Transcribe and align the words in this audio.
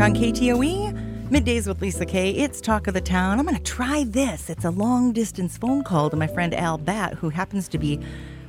on 0.00 0.14
KTOE. 0.14 1.28
Middays 1.28 1.66
with 1.66 1.82
Lisa 1.82 2.06
K. 2.06 2.30
It's 2.30 2.60
Talk 2.60 2.86
of 2.86 2.94
the 2.94 3.00
Town. 3.00 3.38
I'm 3.38 3.44
going 3.44 3.56
to 3.56 3.62
try 3.62 4.04
this. 4.04 4.48
It's 4.48 4.64
a 4.64 4.70
long 4.70 5.12
distance 5.12 5.58
phone 5.58 5.82
call 5.82 6.08
to 6.10 6.16
my 6.16 6.26
friend 6.28 6.54
Al 6.54 6.78
Batt, 6.78 7.14
who 7.14 7.30
happens 7.30 7.66
to 7.68 7.78
be, 7.78 8.00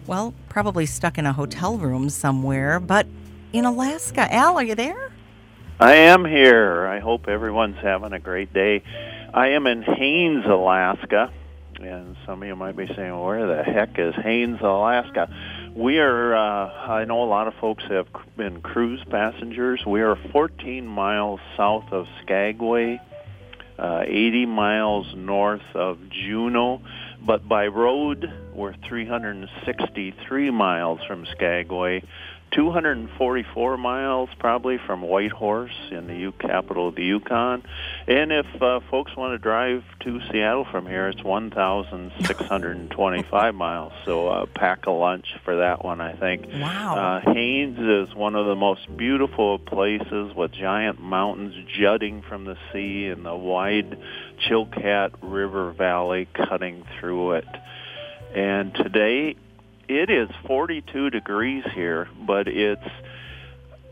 well, 0.05 0.33
probably 0.47 0.85
stuck 0.85 1.17
in 1.17 1.25
a 1.25 1.33
hotel 1.33 1.77
room 1.77 2.09
somewhere, 2.09 2.79
but 2.79 3.07
in 3.51 3.65
Alaska. 3.65 4.31
Al, 4.31 4.57
are 4.57 4.63
you 4.63 4.75
there? 4.75 5.11
I 5.79 5.95
am 5.95 6.23
here. 6.23 6.85
I 6.85 6.99
hope 6.99 7.27
everyone's 7.27 7.77
having 7.77 8.13
a 8.13 8.19
great 8.19 8.53
day. 8.53 8.83
I 9.33 9.49
am 9.49 9.65
in 9.65 9.81
Haines, 9.81 10.45
Alaska. 10.45 11.31
And 11.81 12.15
some 12.25 12.43
of 12.43 12.47
you 12.47 12.55
might 12.55 12.75
be 12.75 12.87
saying, 12.95 13.17
where 13.19 13.47
the 13.47 13.63
heck 13.63 13.97
is 13.97 14.13
Haines, 14.15 14.59
Alaska? 14.61 15.33
We 15.75 15.99
are, 15.99 16.35
uh, 16.35 16.89
I 16.89 17.05
know 17.05 17.23
a 17.23 17.29
lot 17.29 17.47
of 17.47 17.53
folks 17.61 17.83
have 17.89 18.07
been 18.35 18.61
cruise 18.61 19.03
passengers. 19.09 19.81
We 19.85 20.01
are 20.01 20.17
14 20.31 20.85
miles 20.87 21.39
south 21.55 21.85
of 21.91 22.07
Skagway, 22.23 22.99
uh, 23.77 24.03
80 24.05 24.47
miles 24.47 25.13
north 25.15 25.61
of 25.75 25.99
Juneau, 26.09 26.81
but 27.25 27.47
by 27.47 27.67
road, 27.67 28.25
we're 28.53 28.73
363 28.87 30.49
miles 30.49 30.99
from 31.07 31.25
Skagway, 31.33 32.03
244 32.51 33.77
miles 33.77 34.29
probably 34.39 34.77
from 34.77 35.01
Whitehorse 35.01 35.89
in 35.91 36.07
the 36.07 36.15
U 36.15 36.31
capital 36.31 36.87
of 36.87 36.95
the 36.95 37.03
Yukon. 37.03 37.63
And 38.07 38.31
if 38.31 38.47
uh, 38.61 38.79
folks 38.89 39.13
want 39.15 39.33
to 39.33 39.37
drive 39.37 39.83
to 40.01 40.19
Seattle 40.31 40.65
from 40.65 40.87
here, 40.87 41.07
it's 41.09 41.23
1,625 41.23 43.55
miles. 43.55 43.93
So 44.05 44.27
uh, 44.27 44.45
pack 44.47 44.87
a 44.87 44.91
lunch 44.91 45.27
for 45.43 45.57
that 45.57 45.85
one, 45.85 46.01
I 46.01 46.13
think. 46.13 46.47
Wow. 46.47 46.95
Uh, 46.95 47.21
Haines 47.33 47.77
is 47.79 48.15
one 48.15 48.35
of 48.35 48.45
the 48.45 48.55
most 48.55 48.95
beautiful 48.97 49.59
places 49.59 50.33
with 50.35 50.51
giant 50.51 50.99
mountains 51.01 51.53
jutting 51.77 52.23
from 52.23 52.45
the 52.45 52.57
sea 52.73 53.05
and 53.07 53.25
the 53.25 53.35
wide 53.35 53.97
Chilkat 54.47 55.11
River 55.21 55.71
Valley 55.71 56.27
cutting 56.33 56.85
through 56.99 57.33
it. 57.33 57.47
And 58.33 58.73
today 58.75 59.35
it 59.89 60.11
is 60.11 60.29
42 60.45 61.09
degrees 61.09 61.65
here, 61.73 62.07
but 62.25 62.47
it's 62.47 62.87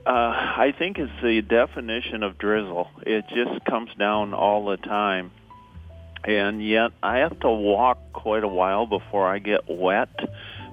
uh, 0.05 0.09
I 0.09 0.73
think 0.77 0.99
it's 0.99 1.11
the 1.21 1.41
definition 1.41 2.23
of 2.23 2.37
drizzle. 2.37 2.89
It 3.01 3.25
just 3.27 3.65
comes 3.65 3.89
down 3.95 4.33
all 4.33 4.67
the 4.67 4.77
time. 4.77 5.31
And 6.23 6.65
yet 6.65 6.91
I 7.03 7.17
have 7.17 7.39
to 7.41 7.49
walk 7.49 8.13
quite 8.13 8.43
a 8.43 8.47
while 8.47 8.85
before 8.85 9.27
I 9.27 9.39
get 9.39 9.67
wet 9.67 10.09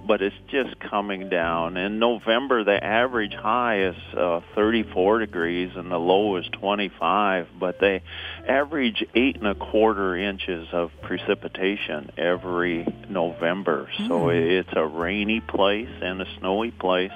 but 0.07 0.23
it's 0.23 0.37
just 0.49 0.79
coming 0.79 1.29
down. 1.29 1.77
In 1.77 1.99
November, 1.99 2.65
the 2.65 2.83
average 2.83 3.35
high 3.35 3.87
is 3.87 3.97
uh, 4.17 4.41
34 4.55 5.21
degrees 5.21 5.73
and 5.75 5.91
the 5.91 5.99
low 5.99 6.37
is 6.37 6.47
25, 6.53 7.49
but 7.59 7.79
they 7.81 8.03
average 8.47 9.05
eight 9.15 9.37
and 9.37 9.47
a 9.47 9.55
quarter 9.55 10.17
inches 10.17 10.69
of 10.73 10.91
precipitation 11.03 12.11
every 12.17 12.87
November. 13.09 13.89
Mm. 13.99 14.09
So 14.09 14.25
hmm. 14.25 14.31
it's 14.31 14.73
a 14.75 14.87
rainy 14.87 15.41
place 15.41 15.89
and 16.03 16.21
a 16.21 16.27
snowy 16.39 16.71
place. 16.71 17.13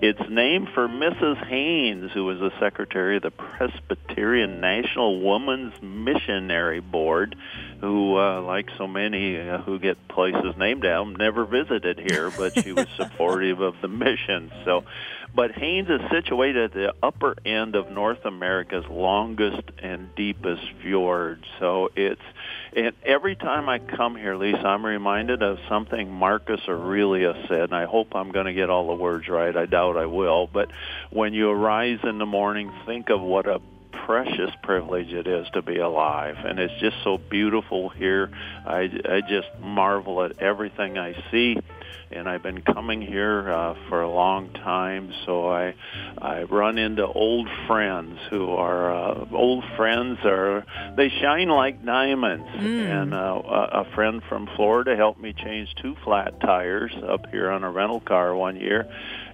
It's 0.00 0.30
named 0.30 0.68
for 0.74 0.86
Mrs. 0.86 1.44
Haines, 1.48 2.12
who 2.12 2.24
was 2.24 2.38
the 2.38 2.52
secretary 2.60 3.16
of 3.16 3.22
the 3.22 3.32
Presbyterian 3.32 4.60
National 4.60 5.20
Woman's 5.20 5.74
Missionary 5.82 6.78
Board, 6.78 7.34
who, 7.80 8.16
uh, 8.16 8.40
like 8.42 8.68
so 8.78 8.86
many 8.86 9.36
uh, 9.40 9.58
who 9.58 9.80
get 9.80 9.96
places 10.06 10.54
named 10.56 10.84
after 10.84 11.04
them, 11.04 11.16
never 11.16 11.44
visited 11.44 11.98
here, 11.98 12.30
but 12.30 12.62
she 12.62 12.72
was 12.72 12.86
supportive 12.96 13.60
of 13.60 13.74
the 13.82 13.88
mission. 13.88 14.52
So 14.64 14.84
but 15.34 15.52
Haines 15.52 15.88
is 15.88 16.00
situated 16.10 16.64
at 16.64 16.72
the 16.72 16.94
upper 17.02 17.34
end 17.44 17.74
of 17.74 17.90
North 17.90 18.24
America's 18.24 18.84
longest 18.90 19.62
and 19.78 20.14
deepest 20.14 20.62
fjord. 20.82 21.44
So 21.58 21.90
it's 21.94 22.20
and 22.74 22.92
every 23.04 23.36
time 23.36 23.68
I 23.68 23.78
come 23.78 24.16
here, 24.16 24.36
Lisa, 24.36 24.66
I'm 24.66 24.84
reminded 24.84 25.42
of 25.42 25.58
something 25.68 26.10
Marcus 26.10 26.60
Aurelius 26.68 27.36
said, 27.48 27.62
and 27.62 27.74
I 27.74 27.86
hope 27.86 28.14
I'm 28.14 28.30
going 28.30 28.46
to 28.46 28.52
get 28.52 28.70
all 28.70 28.88
the 28.88 28.94
words 28.94 29.28
right. 29.28 29.56
I 29.56 29.66
doubt 29.66 29.96
I 29.96 30.06
will. 30.06 30.48
But 30.52 30.68
when 31.10 31.34
you 31.34 31.50
arise 31.50 31.98
in 32.04 32.18
the 32.18 32.26
morning, 32.26 32.72
think 32.86 33.10
of 33.10 33.20
what 33.20 33.46
a 33.46 33.60
precious 34.06 34.50
privilege 34.62 35.12
it 35.12 35.26
is 35.26 35.46
to 35.52 35.62
be 35.62 35.78
alive 35.78 36.36
and 36.44 36.58
it's 36.58 36.80
just 36.80 36.96
so 37.04 37.18
beautiful 37.18 37.88
here 37.88 38.30
i 38.66 38.88
i 39.08 39.20
just 39.28 39.48
marvel 39.60 40.22
at 40.22 40.40
everything 40.40 40.98
i 40.98 41.14
see 41.30 41.56
and 42.10 42.28
I've 42.28 42.42
been 42.42 42.62
coming 42.62 43.02
here 43.02 43.50
uh, 43.50 43.74
for 43.88 44.02
a 44.02 44.10
long 44.10 44.50
time. 44.52 45.12
So 45.26 45.48
I 45.48 45.74
I 46.16 46.42
run 46.42 46.78
into 46.78 47.06
old 47.06 47.48
friends 47.66 48.18
who 48.30 48.50
are 48.50 48.94
uh, 48.94 49.26
old 49.32 49.64
friends 49.76 50.18
are 50.24 50.64
they 50.96 51.10
shine 51.20 51.48
like 51.48 51.84
diamonds. 51.84 52.48
Mm. 52.56 53.02
And 53.02 53.14
uh, 53.14 53.42
a 53.44 53.84
friend 53.94 54.22
from 54.28 54.48
Florida 54.56 54.96
helped 54.96 55.20
me 55.20 55.32
change 55.32 55.68
two 55.82 55.96
flat 56.04 56.40
tires 56.40 56.92
up 57.06 57.26
here 57.30 57.50
on 57.50 57.62
a 57.64 57.70
rental 57.70 58.00
car 58.00 58.34
one 58.34 58.56
year 58.56 58.88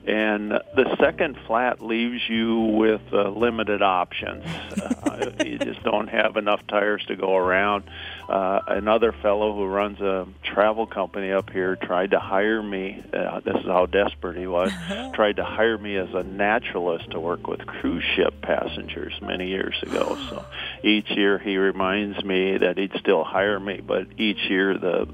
and 0.07 0.51
the 0.51 0.97
second 1.01 1.37
flat 1.47 1.83
leaves 1.83 2.21
you 2.29 2.61
with 2.77 3.01
uh, 3.13 3.31
limited 3.31 3.81
options. 3.81 4.45
Uh, 4.45 5.31
you 5.45 5.59
just 5.59 5.83
don't 5.83 6.09
have 6.09 6.37
enough 6.37 6.61
tires 6.69 7.03
to 7.09 7.17
go 7.17 7.35
around. 7.35 7.85
Uh, 8.29 8.61
another 8.69 9.13
fellow 9.23 9.55
who 9.55 9.65
runs 9.65 10.01
a 10.01 10.27
travel 10.45 10.87
company 10.87 11.33
up 11.33 11.49
here 11.51 11.77
tried 11.77 12.11
to 12.11 12.19
hire 12.19 12.63
me. 12.63 13.03
Uh, 13.13 13.41
this 13.41 13.57
is 13.57 13.67
how 13.67 13.87
desperate 13.87 14.37
he 14.37 14.47
was. 14.47 14.71
tried 15.15 15.37
to 15.37 15.45
hire 15.45 15.79
me 15.79 15.97
as 15.97 16.09
a 16.13 16.23
naturalist 16.23 17.11
to 17.11 17.21
work 17.21 17.47
with 17.47 17.65
cruise 17.67 18.05
ship 18.15 18.35
passengers 18.43 19.15
many 19.23 19.49
years 19.49 19.75
ago. 19.83 20.19
So 20.35 20.45
each 20.83 21.11
year 21.11 21.39
he 21.39 21.59
reminds 21.59 22.23
me 22.25 22.59
that 22.59 22.79
he'd 22.79 22.93
still 22.99 23.25
hire 23.25 23.61
me, 23.61 23.81
but 23.87 24.07
each 24.17 24.39
year 24.49 24.77
the 24.79 25.07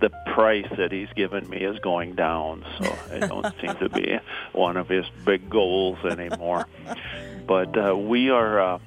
the 0.00 0.10
price 0.34 0.66
that 0.78 0.92
he's 0.92 1.08
given 1.14 1.48
me 1.48 1.58
is 1.58 1.78
going 1.80 2.14
down, 2.14 2.64
so 2.78 2.96
it 3.10 3.20
don't 3.20 3.54
seem 3.60 3.76
to 3.76 3.88
be 3.88 4.18
one 4.52 4.76
of 4.76 4.88
his 4.88 5.04
big 5.24 5.48
goals 5.50 5.98
anymore. 6.04 6.66
But 7.46 7.76
uh, 7.76 7.96
we 7.96 8.30
are. 8.30 8.60
Uh, 8.60 8.78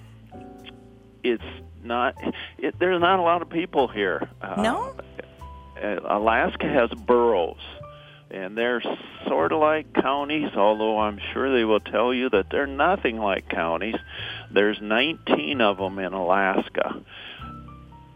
it's 1.24 1.44
not. 1.84 2.16
It, 2.58 2.76
there's 2.80 3.02
not 3.02 3.20
a 3.20 3.22
lot 3.22 3.42
of 3.42 3.50
people 3.50 3.88
here. 3.88 4.30
Uh, 4.42 4.62
no. 4.62 4.96
Alaska 5.82 6.66
has 6.68 6.90
boroughs, 6.92 7.58
and 8.32 8.58
they're 8.58 8.82
sort 9.28 9.52
of 9.52 9.60
like 9.60 9.94
counties. 9.94 10.52
Although 10.56 11.00
I'm 11.00 11.20
sure 11.34 11.56
they 11.56 11.66
will 11.66 11.82
tell 11.82 12.14
you 12.14 12.30
that 12.30 12.48
they're 12.50 12.68
nothing 12.68 13.18
like 13.18 13.50
counties. 13.50 13.96
There's 14.52 14.80
19 14.82 15.62
of 15.62 15.78
them 15.78 16.00
in 16.00 16.14
Alaska 16.14 17.04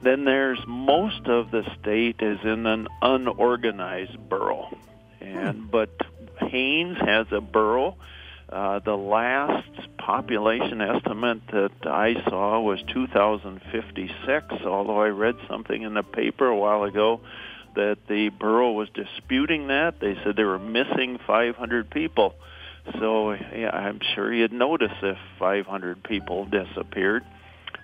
then 0.02 0.26
there's 0.26 0.60
most 0.68 1.28
of 1.28 1.52
the 1.52 1.64
state 1.80 2.18
is 2.20 2.40
in 2.44 2.66
an 2.66 2.88
unorganized 3.02 4.18
borough, 4.30 4.70
and 5.22 5.58
hmm. 5.58 5.68
but 5.68 5.90
Haines 6.40 6.98
has 7.00 7.28
a 7.32 7.42
borough. 7.42 7.96
Uh, 8.50 8.80
the 8.80 8.96
last 8.96 9.68
population 9.98 10.80
estimate 10.80 11.46
that 11.48 11.86
I 11.86 12.14
saw 12.30 12.62
was 12.62 12.80
2,056, 12.94 14.46
although 14.66 15.02
I 15.02 15.10
read 15.10 15.36
something 15.50 15.82
in 15.82 15.96
the 15.96 16.04
paper 16.04 16.48
a 16.48 16.56
while 16.56 16.84
ago 16.86 17.20
that 17.76 17.98
the 18.08 18.30
borough 18.30 18.72
was 18.72 18.88
disputing 18.94 19.68
that. 19.68 20.00
They 20.00 20.16
said 20.24 20.36
they 20.38 20.46
were 20.46 20.60
missing 20.60 21.20
500 21.28 21.90
people. 21.90 22.36
So 23.00 23.34
yeah, 23.34 23.70
I'm 23.72 24.00
sure 24.16 24.34
you'd 24.34 24.54
notice 24.54 24.94
if 25.02 25.18
500 25.40 26.04
people 26.04 26.46
disappeared 26.46 27.24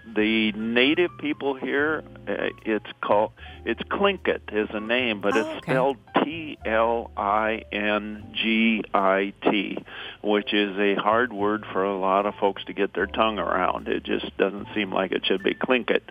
the 0.05 0.51
native 0.53 1.17
people 1.17 1.55
here, 1.55 2.03
uh, 2.27 2.49
it's 2.65 2.89
called 3.01 3.31
it's 3.65 3.81
Tlingit 3.83 4.53
is 4.53 4.69
a 4.73 4.79
name, 4.79 5.21
but 5.21 5.35
oh, 5.35 5.39
it's 5.39 5.49
okay. 5.49 5.59
spelled 5.61 5.97
T 6.23 6.57
L 6.65 7.11
I 7.15 7.63
N 7.71 8.33
G 8.33 8.83
I 8.93 9.33
T, 9.43 9.77
which 10.21 10.53
is 10.53 10.77
a 10.77 10.95
hard 10.95 11.31
word 11.31 11.65
for 11.71 11.83
a 11.83 11.97
lot 11.97 12.25
of 12.25 12.35
folks 12.35 12.63
to 12.65 12.73
get 12.73 12.93
their 12.93 13.07
tongue 13.07 13.39
around. 13.39 13.87
It 13.87 14.03
just 14.03 14.35
doesn't 14.37 14.67
seem 14.75 14.91
like 14.91 15.11
it 15.11 15.25
should 15.25 15.43
be 15.43 15.53
Tlingit. 15.53 16.01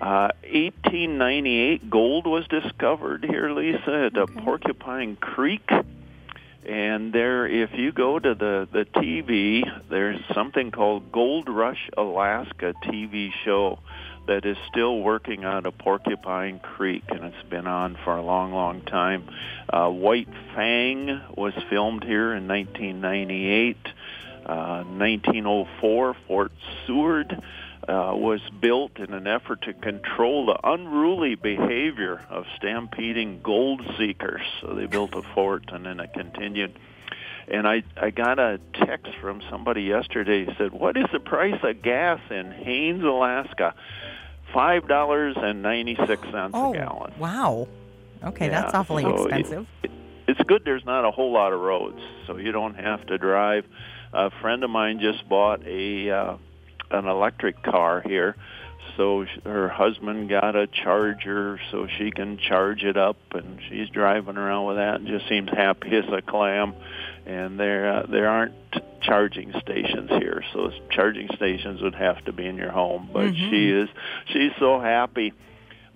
Uh, 0.00 0.28
1898, 0.42 1.88
gold 1.88 2.26
was 2.26 2.46
discovered 2.48 3.24
here, 3.24 3.50
Lisa, 3.50 4.10
at 4.12 4.16
okay. 4.16 4.40
Porcupine 4.42 5.16
Creek 5.16 5.70
and 6.66 7.12
there, 7.12 7.46
if 7.46 7.70
you 7.74 7.92
go 7.92 8.18
to 8.18 8.34
the, 8.34 8.68
the 8.72 8.84
TV, 8.84 9.62
there's 9.88 10.18
something 10.34 10.72
called 10.72 11.12
Gold 11.12 11.48
Rush 11.48 11.88
Alaska 11.96 12.74
TV 12.82 13.30
show 13.44 13.78
that 14.26 14.44
is 14.44 14.56
still 14.68 14.98
working 14.98 15.44
out 15.44 15.66
of 15.66 15.78
Porcupine 15.78 16.58
Creek, 16.58 17.04
and 17.08 17.24
it's 17.24 17.48
been 17.48 17.68
on 17.68 17.96
for 18.02 18.16
a 18.16 18.22
long, 18.22 18.52
long 18.52 18.82
time. 18.82 19.28
Uh, 19.72 19.88
White 19.88 20.28
Fang 20.56 21.20
was 21.36 21.52
filmed 21.70 22.02
here 22.02 22.34
in 22.34 22.48
1998. 22.48 23.76
Uh, 24.44 24.82
1904, 24.84 26.16
Fort 26.26 26.52
Seward 26.86 27.40
uh, 27.88 28.12
was 28.14 28.40
built 28.60 28.98
in 28.98 29.12
an 29.12 29.26
effort 29.26 29.62
to 29.62 29.72
control 29.72 30.46
the 30.46 30.58
unruly 30.64 31.36
behavior 31.36 32.20
of 32.28 32.44
stampeding 32.56 33.40
gold 33.42 33.80
seekers. 33.96 34.42
So 34.60 34.74
they 34.74 34.86
built 34.86 35.14
a 35.14 35.22
fort 35.22 35.70
and 35.72 35.86
then 35.86 36.00
it 36.00 36.12
continued. 36.12 36.78
And 37.48 37.68
I 37.68 37.84
I 37.96 38.10
got 38.10 38.40
a 38.40 38.58
text 38.74 39.12
from 39.20 39.40
somebody 39.48 39.82
yesterday. 39.82 40.46
He 40.46 40.54
said, 40.56 40.72
"What 40.72 40.96
is 40.96 41.06
the 41.12 41.20
price 41.20 41.60
of 41.62 41.80
gas 41.80 42.20
in 42.28 42.50
Haines, 42.50 43.04
Alaska?" 43.04 43.74
Five 44.52 44.88
dollars 44.88 45.36
and 45.38 45.62
ninety 45.62 45.94
six 45.94 46.22
cents 46.22 46.52
oh, 46.54 46.72
a 46.72 46.76
gallon. 46.76 47.12
Wow. 47.18 47.68
Okay, 48.24 48.46
Yeah, 48.46 48.62
that's 48.62 48.74
awfully 48.74 49.04
so 49.04 49.26
expensive. 49.26 49.66
It, 49.84 49.90
it's 50.26 50.40
good 50.42 50.62
there's 50.64 50.84
not 50.84 51.04
a 51.04 51.12
whole 51.12 51.32
lot 51.32 51.52
of 51.52 51.60
roads, 51.60 52.00
so 52.26 52.36
you 52.36 52.50
don't 52.50 52.74
have 52.74 53.06
to 53.06 53.18
drive. 53.18 53.64
A 54.12 54.30
friend 54.40 54.64
of 54.64 54.70
mine 54.70 54.98
just 54.98 55.28
bought 55.28 55.64
a 55.64 56.10
uh, 56.10 56.36
an 56.90 57.06
electric 57.06 57.62
car 57.62 58.02
here, 58.04 58.36
so 58.96 59.26
her 59.44 59.68
husband 59.68 60.28
got 60.28 60.56
a 60.56 60.66
charger 60.66 61.60
so 61.70 61.86
she 61.98 62.10
can 62.10 62.38
charge 62.38 62.82
it 62.84 62.96
up, 62.96 63.16
and 63.32 63.58
she's 63.68 63.88
driving 63.88 64.36
around 64.36 64.66
with 64.66 64.76
that 64.76 64.96
and 64.96 65.06
just 65.06 65.28
seems 65.28 65.50
happy 65.50 65.94
as 65.96 66.04
a 66.12 66.22
clam. 66.22 66.74
And 67.26 67.58
there 67.58 67.92
uh, 67.92 68.06
there 68.06 68.28
aren't 68.28 68.54
charging 69.02 69.52
stations 69.60 70.10
here, 70.10 70.44
so 70.52 70.70
charging 70.90 71.28
stations 71.34 71.82
would 71.82 71.96
have 71.96 72.24
to 72.26 72.32
be 72.32 72.46
in 72.46 72.56
your 72.56 72.70
home. 72.70 73.10
But 73.12 73.32
Mhm. 73.32 73.50
she 73.50 73.70
is 73.70 73.88
she's 74.26 74.52
so 74.58 74.78
happy 74.78 75.32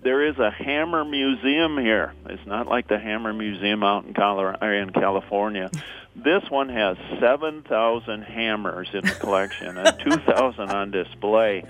there 0.03 0.25
is 0.27 0.37
a 0.37 0.51
hammer 0.51 1.03
museum 1.05 1.77
here. 1.77 2.13
It's 2.27 2.45
not 2.45 2.67
like 2.67 2.87
the 2.87 2.97
hammer 2.99 3.33
museum 3.33 3.83
out 3.83 4.05
in 4.05 4.13
Colorado, 4.13 4.65
in 4.71 4.89
California. 4.91 5.69
This 6.13 6.43
one 6.49 6.67
has 6.67 6.97
7,000 7.21 8.21
hammers 8.23 8.89
in 8.93 8.99
the 9.05 9.15
collection 9.15 9.77
and 9.77 9.97
2,000 9.99 10.69
on 10.69 10.91
display. 10.91 11.63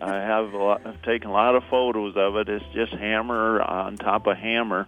I 0.00 0.14
have 0.14 0.52
a 0.52 0.56
lot, 0.56 0.86
I've 0.86 1.02
taken 1.02 1.30
a 1.30 1.32
lot 1.32 1.56
of 1.56 1.64
photos 1.64 2.14
of 2.16 2.36
it. 2.36 2.48
It's 2.48 2.64
just 2.72 2.92
hammer 2.92 3.60
on 3.60 3.96
top 3.96 4.28
of 4.28 4.36
hammer. 4.36 4.86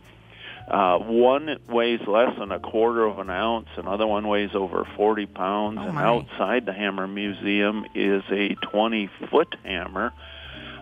Uh, 0.69 0.99
one 0.99 1.59
weighs 1.69 2.07
less 2.07 2.39
than 2.39 2.53
a 2.53 2.61
quarter 2.61 3.05
of 3.05 3.19
an 3.19 3.31
ounce, 3.31 3.67
another 3.77 4.07
one 4.07 4.29
weighs 4.29 4.55
over 4.55 4.87
40 4.97 5.27
pounds, 5.27 5.79
Oh, 5.81 5.89
and 5.89 5.99
outside 5.99 6.65
the 6.65 6.73
Hammer 6.73 7.09
Museum 7.09 7.85
is 7.97 8.23
a 8.31 8.55
20 8.71 9.11
foot 9.29 9.57
hammer. 9.65 10.13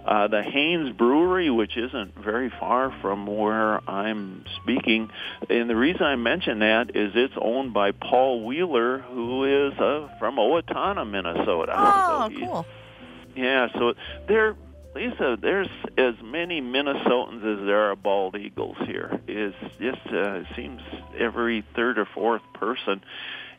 Uh, 0.08 0.26
the 0.26 0.42
Haines 0.42 0.96
Brewery, 0.96 1.50
which 1.50 1.76
isn't 1.76 2.14
very 2.16 2.48
far 2.48 2.90
from 3.02 3.26
where 3.26 3.78
I'm 3.90 4.42
speaking, 4.62 5.10
and 5.50 5.68
the 5.68 5.76
reason 5.76 6.02
I 6.02 6.16
mention 6.16 6.60
that 6.60 6.96
is 6.96 7.12
it's 7.14 7.34
owned 7.36 7.74
by 7.74 7.92
Paul 7.92 8.46
Wheeler, 8.46 9.00
who 9.00 9.44
is 9.44 9.78
uh, 9.78 10.08
from 10.18 10.36
Owatonna, 10.36 11.04
Minnesota. 11.10 11.74
Oh, 11.76 12.30
So 12.32 12.38
cool. 12.40 12.66
yeah, 13.36 13.68
so 13.74 13.92
there, 14.26 14.56
Lisa, 14.94 15.36
there's 15.38 15.68
as 15.98 16.14
many 16.24 16.62
Minnesotans 16.62 17.44
as 17.60 17.66
there 17.66 17.90
are 17.90 17.94
bald 17.96 18.34
eagles 18.34 18.78
here. 18.86 19.20
It's 19.28 19.54
just 19.78 20.00
uh, 20.06 20.40
it 20.40 20.46
seems 20.56 20.80
every 21.18 21.64
third 21.76 21.98
or 21.98 22.06
fourth 22.14 22.42
person, 22.54 23.02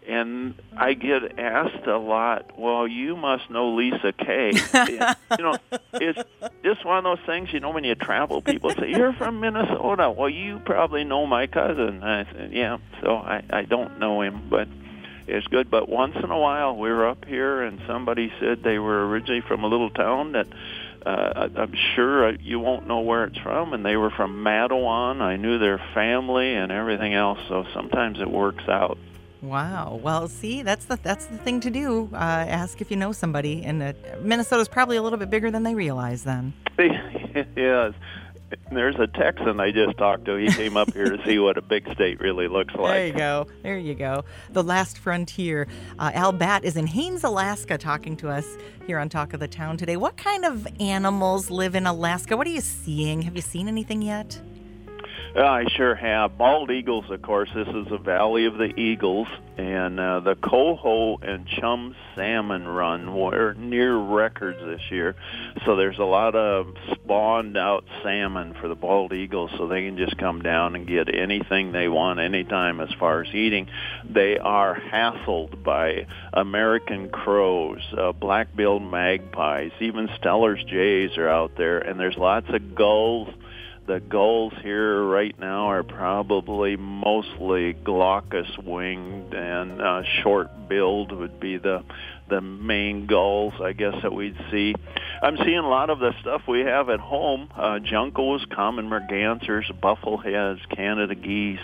and 0.09 0.55
I 0.75 0.93
get 0.93 1.37
asked 1.39 1.85
a 1.87 1.97
lot. 1.97 2.57
Well, 2.59 2.87
you 2.87 3.15
must 3.15 3.49
know 3.49 3.75
Lisa 3.75 4.11
Kay. 4.13 4.51
And, 4.73 5.15
you 5.37 5.43
know, 5.43 5.57
it's 5.93 6.19
just 6.63 6.83
one 6.85 6.97
of 6.97 7.03
those 7.03 7.25
things. 7.25 7.53
You 7.53 7.59
know, 7.59 7.69
when 7.69 7.83
you 7.83 7.95
travel, 7.95 8.41
people 8.41 8.71
say 8.71 8.89
you're 8.89 9.13
from 9.13 9.39
Minnesota. 9.39 10.09
Well, 10.11 10.29
you 10.29 10.59
probably 10.65 11.03
know 11.03 11.25
my 11.27 11.47
cousin. 11.47 12.03
I 12.03 12.25
said, 12.31 12.51
yeah. 12.51 12.77
So 13.01 13.15
I 13.15 13.43
I 13.49 13.63
don't 13.63 13.99
know 13.99 14.21
him, 14.21 14.47
but 14.49 14.67
it's 15.27 15.45
good. 15.47 15.69
But 15.69 15.87
once 15.87 16.15
in 16.15 16.31
a 16.31 16.39
while, 16.39 16.75
we 16.75 16.89
were 16.89 17.07
up 17.07 17.25
here, 17.25 17.61
and 17.61 17.79
somebody 17.85 18.33
said 18.39 18.63
they 18.63 18.79
were 18.79 19.07
originally 19.07 19.41
from 19.41 19.63
a 19.63 19.67
little 19.67 19.91
town 19.91 20.31
that 20.31 20.47
uh, 21.05 21.47
I- 21.55 21.61
I'm 21.61 21.73
sure 21.95 22.31
you 22.31 22.59
won't 22.59 22.87
know 22.87 23.01
where 23.01 23.25
it's 23.25 23.37
from, 23.37 23.73
and 23.73 23.85
they 23.85 23.95
were 23.95 24.09
from 24.09 24.43
Madawan. 24.43 25.21
I 25.21 25.35
knew 25.37 25.59
their 25.59 25.77
family 25.93 26.55
and 26.55 26.71
everything 26.71 27.13
else, 27.13 27.39
so 27.47 27.65
sometimes 27.73 28.19
it 28.19 28.29
works 28.29 28.67
out. 28.67 28.97
Wow. 29.41 29.99
Well, 30.03 30.27
see, 30.27 30.63
that's 30.63 30.85
the 30.85 30.99
that's 31.01 31.25
the 31.25 31.37
thing 31.37 31.61
to 31.61 31.69
do. 31.69 32.09
Uh, 32.13 32.15
ask 32.15 32.81
if 32.81 32.91
you 32.91 32.97
know 32.97 33.11
somebody, 33.11 33.63
and 33.63 33.81
uh, 33.81 33.93
Minnesota's 34.21 34.67
probably 34.67 34.97
a 34.97 35.01
little 35.01 35.19
bit 35.19 35.29
bigger 35.29 35.49
than 35.49 35.63
they 35.63 35.75
realize. 35.75 36.23
Then. 36.23 36.53
yes. 36.77 37.93
There's 38.71 38.95
a 38.95 39.05
Texan 39.05 39.59
I 39.59 39.71
just 39.71 39.97
talked 39.97 40.25
to. 40.25 40.35
He 40.35 40.47
came 40.49 40.75
up 40.75 40.91
here 40.93 41.15
to 41.15 41.23
see 41.23 41.37
what 41.37 41.57
a 41.57 41.61
big 41.61 41.87
state 41.93 42.19
really 42.19 42.47
looks 42.47 42.73
like. 42.73 42.93
There 42.93 43.07
you 43.07 43.13
go. 43.13 43.47
There 43.61 43.77
you 43.77 43.93
go. 43.93 44.25
The 44.51 44.63
Last 44.63 44.97
Frontier. 44.97 45.67
Uh, 45.99 46.11
Al 46.15 46.31
Batt 46.31 46.63
is 46.63 46.75
in 46.75 46.87
Haines, 46.87 47.23
Alaska, 47.23 47.77
talking 47.77 48.17
to 48.17 48.29
us 48.29 48.57
here 48.87 48.97
on 48.97 49.07
Talk 49.07 49.33
of 49.33 49.39
the 49.39 49.47
Town 49.47 49.77
today. 49.77 49.97
What 49.97 50.17
kind 50.17 50.45
of 50.45 50.67
animals 50.79 51.51
live 51.51 51.75
in 51.75 51.85
Alaska? 51.85 52.35
What 52.35 52.47
are 52.47 52.51
you 52.51 52.61
seeing? 52.61 53.21
Have 53.21 53.35
you 53.35 53.41
seen 53.41 53.67
anything 53.67 54.01
yet? 54.01 54.39
I 55.35 55.65
sure 55.75 55.93
have. 55.93 56.37
Bald 56.37 56.71
eagles, 56.71 57.05
of 57.11 57.21
course. 57.21 57.49
This 57.53 57.67
is 57.67 57.87
the 57.89 57.99
Valley 57.99 58.45
of 58.45 58.57
the 58.57 58.73
Eagles, 58.79 59.27
and 59.57 59.99
uh, 59.99 60.21
the 60.21 60.35
coho 60.35 61.17
and 61.21 61.47
chum 61.47 61.95
salmon 62.15 62.67
run 62.67 63.15
were 63.15 63.53
near 63.53 63.95
records 63.95 64.57
this 64.59 64.81
year. 64.89 65.15
So 65.65 65.75
there's 65.75 65.99
a 65.99 66.03
lot 66.03 66.35
of 66.35 66.73
spawned 66.93 67.57
out 67.57 67.85
salmon 68.01 68.55
for 68.59 68.67
the 68.67 68.75
bald 68.75 69.13
eagles, 69.13 69.51
so 69.55 69.67
they 69.67 69.83
can 69.83 69.97
just 69.97 70.17
come 70.17 70.41
down 70.41 70.75
and 70.75 70.87
get 70.87 71.13
anything 71.13 71.71
they 71.71 71.87
want 71.87 72.19
anytime 72.19 72.81
as 72.81 72.89
far 72.99 73.21
as 73.21 73.33
eating. 73.33 73.67
They 74.09 74.39
are 74.39 74.75
hassled 74.75 75.63
by 75.63 76.07
American 76.33 77.09
crows, 77.09 77.81
uh, 77.95 78.13
black-billed 78.13 78.83
magpies, 78.83 79.71
even 79.79 80.09
Steller's 80.17 80.63
jays 80.63 81.17
are 81.17 81.29
out 81.29 81.51
there, 81.55 81.77
and 81.77 81.99
there's 81.99 82.17
lots 82.17 82.47
of 82.49 82.73
gulls 82.73 83.29
the 83.89 83.99
gulls 83.99 84.53
here 84.61 85.03
right 85.03 85.37
now 85.39 85.71
are 85.71 85.81
probably 85.81 86.75
mostly 86.75 87.73
glaucous 87.73 88.47
winged 88.63 89.33
and 89.33 89.81
uh, 89.81 90.03
short 90.21 90.69
billed 90.69 91.11
would 91.11 91.39
be 91.39 91.57
the 91.57 91.83
the 92.29 92.39
main 92.39 93.07
gulls 93.07 93.53
I 93.59 93.73
guess 93.73 93.95
that 94.03 94.13
we'd 94.13 94.37
see. 94.51 94.75
I'm 95.23 95.37
seeing 95.37 95.57
a 95.57 95.67
lot 95.67 95.89
of 95.89 95.97
the 95.97 96.13
stuff 96.21 96.43
we 96.47 96.59
have 96.59 96.89
at 96.89 96.99
home, 96.99 97.49
uh, 97.55 97.79
juncos, 97.79 98.47
common 98.51 98.87
mergansers, 98.87 99.65
buffleheads, 99.81 100.59
Canada 100.69 101.15
geese, 101.15 101.59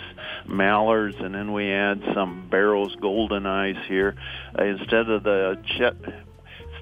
mallards, 0.46 1.16
and 1.20 1.32
then 1.32 1.52
we 1.52 1.70
add 1.70 2.02
some 2.12 2.48
Barrow's 2.50 2.96
golden 2.96 3.46
eyes 3.46 3.76
here. 3.86 4.16
Uh, 4.58 4.64
instead 4.64 5.08
of 5.08 5.22
the 5.22 5.62
chet 5.78 5.94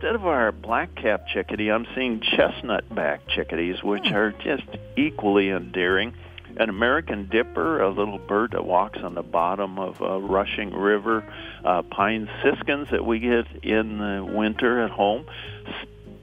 instead 0.04 0.16
of 0.16 0.26
our 0.26 0.52
black-cap 0.52 1.26
chickadee, 1.32 1.70
I'm 1.70 1.86
seeing 1.94 2.20
chestnut-back 2.20 3.26
chickadees, 3.26 3.82
which 3.82 4.12
are 4.12 4.32
just 4.32 4.64
equally 4.98 5.48
endearing. 5.48 6.12
An 6.58 6.68
American 6.68 7.26
dipper, 7.30 7.80
a 7.80 7.88
little 7.88 8.18
bird 8.18 8.50
that 8.50 8.66
walks 8.66 8.98
on 9.02 9.14
the 9.14 9.22
bottom 9.22 9.78
of 9.78 10.02
a 10.02 10.20
rushing 10.20 10.74
river. 10.74 11.24
Uh, 11.64 11.80
pine 11.84 12.28
siskins 12.42 12.88
that 12.90 13.06
we 13.06 13.18
get 13.18 13.46
in 13.62 13.96
the 13.96 14.30
winter 14.30 14.84
at 14.84 14.90
home. 14.90 15.24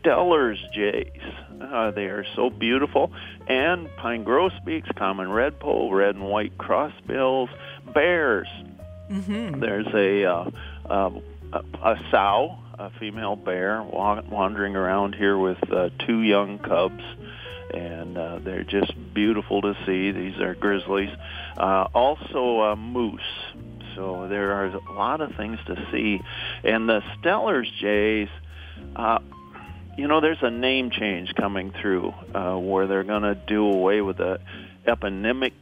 Steller's 0.01 0.59
jays. 0.75 1.19
Uh, 1.59 1.89
they 1.89 2.05
are 2.05 2.23
so 2.35 2.51
beautiful. 2.51 3.11
And 3.47 3.89
pine 3.97 4.23
grosbeaks, 4.23 4.89
common 4.95 5.29
redpoll, 5.29 5.91
red 5.91 6.13
and 6.13 6.25
white 6.25 6.55
crossbills, 6.59 7.49
bears. 7.95 8.47
Mm-hmm. 9.09 9.59
There's 9.59 9.87
a 9.87 10.25
uh, 10.25 10.51
uh, 10.87 11.19
a 11.83 11.95
sow, 12.11 12.59
a 12.81 12.91
female 12.99 13.35
bear, 13.35 13.83
wandering 13.83 14.75
around 14.75 15.13
here 15.13 15.37
with 15.37 15.59
uh, 15.71 15.89
two 15.99 16.21
young 16.21 16.57
cubs, 16.57 17.03
and 17.71 18.17
uh, 18.17 18.39
they're 18.43 18.63
just 18.63 18.91
beautiful 19.13 19.61
to 19.61 19.75
see. 19.85 20.11
These 20.11 20.39
are 20.39 20.55
grizzlies. 20.55 21.11
Uh, 21.57 21.87
also, 21.93 22.61
uh, 22.61 22.75
moose. 22.75 23.21
So 23.95 24.27
there 24.27 24.53
are 24.53 24.65
a 24.65 24.93
lot 24.93 25.21
of 25.21 25.35
things 25.35 25.59
to 25.67 25.75
see, 25.91 26.21
and 26.63 26.89
the 26.89 27.01
Steller's 27.17 27.69
jays. 27.79 28.29
Uh, 28.95 29.19
you 29.97 30.07
know, 30.07 30.21
there's 30.21 30.41
a 30.41 30.49
name 30.49 30.89
change 30.89 31.35
coming 31.35 31.71
through 31.81 32.13
uh, 32.33 32.57
where 32.57 32.87
they're 32.87 33.03
going 33.03 33.23
to 33.23 33.35
do 33.35 33.65
away 33.65 34.01
with 34.01 34.17
the 34.17 34.39
eponymic 34.87 35.53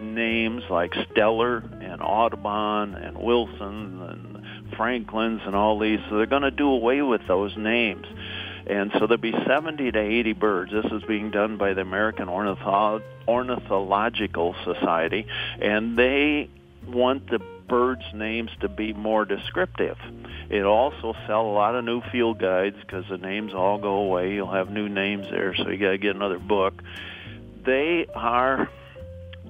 names 0.00 0.62
like 0.70 0.92
Steller 0.92 1.62
and 1.84 2.00
Audubon 2.00 2.94
and 2.94 3.18
Wilson 3.18 4.00
and 4.00 4.37
Franklin's 4.78 5.42
and 5.44 5.54
all 5.54 5.78
these. 5.78 6.00
So 6.08 6.16
they're 6.16 6.26
going 6.26 6.42
to 6.42 6.50
do 6.50 6.70
away 6.70 7.02
with 7.02 7.20
those 7.28 7.54
names. 7.58 8.06
And 8.66 8.90
so 8.92 9.00
there'll 9.00 9.18
be 9.18 9.34
70 9.46 9.92
to 9.92 9.98
80 9.98 10.32
birds. 10.34 10.72
This 10.72 10.90
is 10.90 11.02
being 11.02 11.30
done 11.30 11.58
by 11.58 11.74
the 11.74 11.82
American 11.82 12.28
Ornitho- 12.28 13.02
Ornithological 13.26 14.54
Society, 14.64 15.26
and 15.60 15.96
they 15.96 16.48
want 16.86 17.28
the 17.28 17.40
birds' 17.68 18.04
names 18.14 18.50
to 18.60 18.68
be 18.68 18.92
more 18.92 19.24
descriptive. 19.24 19.98
It'll 20.48 20.72
also 20.72 21.14
sell 21.26 21.42
a 21.42 21.52
lot 21.52 21.74
of 21.74 21.84
new 21.84 22.00
field 22.12 22.38
guides 22.38 22.76
because 22.80 23.04
the 23.10 23.18
names 23.18 23.52
all 23.54 23.78
go 23.78 23.96
away. 23.96 24.32
You'll 24.32 24.52
have 24.52 24.70
new 24.70 24.88
names 24.88 25.26
there, 25.30 25.54
so 25.54 25.68
you 25.68 25.78
got 25.78 25.90
to 25.90 25.98
get 25.98 26.16
another 26.16 26.38
book. 26.38 26.82
They 27.64 28.06
are 28.14 28.70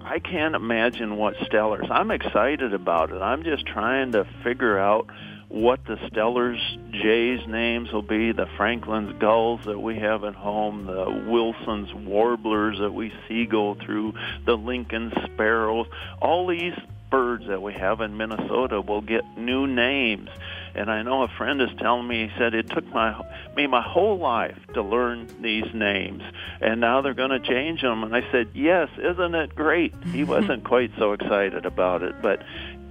I 0.09 0.21
can't 0.21 0.55
imagine 0.55 1.17
what 1.17 1.35
Steller's. 1.43 1.87
I'm 1.91 2.11
excited 2.11 2.73
about 2.73 3.13
it. 3.13 3.21
I'm 3.21 3.43
just 3.45 3.67
trying 3.67 4.13
to 4.13 4.25
figure 4.43 4.79
out 4.79 5.07
what 5.49 5.85
the 5.85 5.97
Steller's 6.09 6.59
Jays 6.91 7.47
names 7.47 7.93
will 7.93 8.01
be, 8.01 8.33
the 8.33 8.47
Franklin's 8.57 9.21
gulls 9.21 9.61
that 9.67 9.79
we 9.79 9.99
have 9.99 10.25
at 10.25 10.35
home, 10.35 10.87
the 10.87 11.25
Wilson's 11.31 11.93
warblers 11.93 12.79
that 12.79 12.95
we 12.95 13.13
see 13.29 13.45
go 13.45 13.75
through, 13.75 14.15
the 14.47 14.57
Lincoln 14.57 15.13
sparrows. 15.27 15.87
All 16.23 16.47
these 16.47 16.75
birds 17.11 17.47
that 17.49 17.61
we 17.61 17.75
have 17.75 18.01
in 18.01 18.17
Minnesota 18.17 18.81
will 18.81 19.03
get 19.03 19.25
new 19.37 19.67
names. 19.67 20.31
And 20.79 20.91
I 20.91 21.03
know 21.03 21.23
a 21.23 21.29
friend 21.29 21.61
is 21.61 21.71
telling 21.79 22.07
me, 22.07 22.29
he 22.29 22.39
said, 22.39 22.55
it 22.55 22.71
took 22.71 22.87
my, 22.87 23.21
me 23.57 23.67
my 23.67 23.83
whole 23.83 24.17
life 24.17 24.59
to 24.75 24.83
learn 24.83 25.29
these 25.43 25.67
names, 25.75 26.23
and 26.61 26.81
now 26.81 27.03
they're 27.03 27.15
going 27.15 27.31
to 27.31 27.41
change 27.41 27.83
them. 27.83 28.05
And 28.05 28.15
I 28.15 28.23
said, 28.31 28.51
yes, 28.55 28.89
isn't 28.97 29.35
it 29.35 29.55
great? 29.55 29.93
He 30.05 30.23
mm-hmm. 30.23 30.31
wasn't 30.31 30.65
quite 30.65 30.93
so 30.97 31.13
excited 31.13 31.67
about 31.67 32.03
it, 32.03 32.23
but 32.23 32.43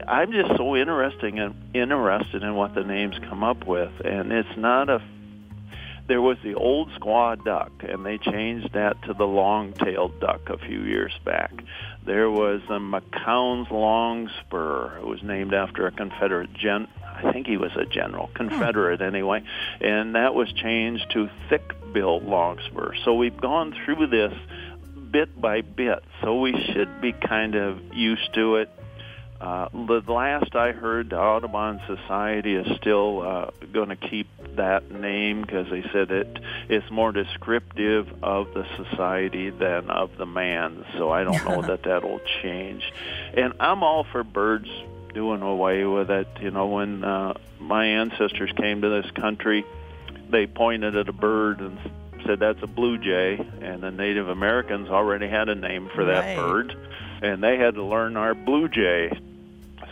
I'm 0.06 0.32
just 0.34 0.58
so 0.58 0.76
interesting 0.76 1.40
and 1.40 1.56
interested 1.74 2.44
in 2.44 2.56
what 2.56 2.76
the 2.76 2.84
names 2.84 3.18
come 3.30 3.44
up 3.44 3.66
with, 3.66 3.92
and 4.04 4.32
it's 4.32 4.58
not 4.58 4.90
a 4.90 5.02
there 6.08 6.22
was 6.22 6.38
the 6.42 6.56
old 6.56 6.90
squaw 6.92 7.42
duck, 7.44 7.72
and 7.82 8.06
they 8.06 8.18
changed 8.18 8.74
that 8.74 9.02
to 9.04 9.14
the 9.14 9.28
long-tailed 9.28 10.20
duck 10.22 10.50
a 10.50 10.58
few 10.58 10.84
years 10.84 11.14
back. 11.26 11.52
There 12.06 12.32
was 12.32 12.62
the 12.70 12.80
McCown's 12.80 13.70
longspur. 13.70 15.00
It 15.00 15.06
was 15.06 15.22
named 15.22 15.54
after 15.54 15.86
a 15.86 15.92
Confederate 15.92 16.54
gen. 16.54 16.88
I 17.18 17.32
think 17.32 17.48
he 17.48 17.58
was 17.58 17.72
a 17.76 17.86
general, 17.86 18.30
Confederate 18.34 19.02
anyway, 19.02 19.44
and 19.82 20.16
that 20.16 20.34
was 20.36 20.52
changed 20.54 21.12
to 21.12 21.30
thick-billed 21.50 22.24
longspur. 22.24 22.96
So 23.04 23.16
we've 23.16 23.40
gone 23.40 23.76
through 23.86 24.08
this 24.08 24.34
bit 25.12 25.40
by 25.40 25.62
bit, 25.62 26.04
so 26.22 26.40
we 26.40 26.54
should 26.74 27.02
be 27.02 27.14
kind 27.14 27.56
of 27.56 27.94
used 27.94 28.34
to 28.36 28.58
it 28.58 28.70
uh, 29.40 29.70
the 29.72 30.02
last 30.08 30.56
I 30.56 30.72
heard, 30.72 31.12
the 31.12 31.20
Audubon 31.20 31.80
Society 31.86 32.56
is 32.56 32.66
still 32.78 33.22
uh, 33.22 33.52
going 33.72 33.90
to 33.90 33.96
keep 33.96 34.28
that 34.56 34.90
name 34.90 35.42
because 35.42 35.70
they 35.70 35.84
said 35.94 36.10
it's 36.70 36.90
more 36.90 37.12
descriptive 37.12 38.08
of 38.24 38.54
the 38.56 38.66
society 38.76 39.52
than 39.52 39.92
of 39.92 40.18
the 40.18 40.26
man. 40.26 40.86
So 40.98 41.12
I 41.12 41.24
don't 41.24 41.46
know 41.46 41.62
that 41.68 41.84
that'll 41.84 42.22
change. 42.42 42.92
And 43.36 43.54
I'm 43.60 43.84
all 43.84 44.06
for 44.12 44.24
birds 44.24 44.70
doing 45.14 45.42
away 45.42 45.84
with 45.86 46.10
it. 46.10 46.28
You 46.42 46.52
know, 46.52 46.68
when 46.68 47.04
uh, 47.04 47.34
my 47.60 47.86
ancestors 47.86 48.52
came 48.56 48.82
to 48.82 49.02
this 49.02 49.12
country, 49.12 49.66
they 50.30 50.48
pointed 50.48 50.96
at 50.96 51.10
a 51.10 51.14
bird 51.14 51.60
and 51.60 51.78
said 52.26 52.40
that's 52.40 52.62
a 52.62 52.68
blue 52.68 52.98
jay, 52.98 53.36
and 53.62 53.82
the 53.82 53.92
Native 53.92 54.28
Americans 54.30 54.90
already 54.90 55.28
had 55.28 55.50
a 55.50 55.56
name 55.56 55.90
for 55.94 56.06
that 56.06 56.26
Right. 56.26 56.36
bird, 56.36 56.76
and 57.22 57.44
they 57.44 57.58
had 57.58 57.76
to 57.76 57.84
learn 57.84 58.18
our 58.18 58.34
blue 58.34 58.68
jay. 58.68 59.12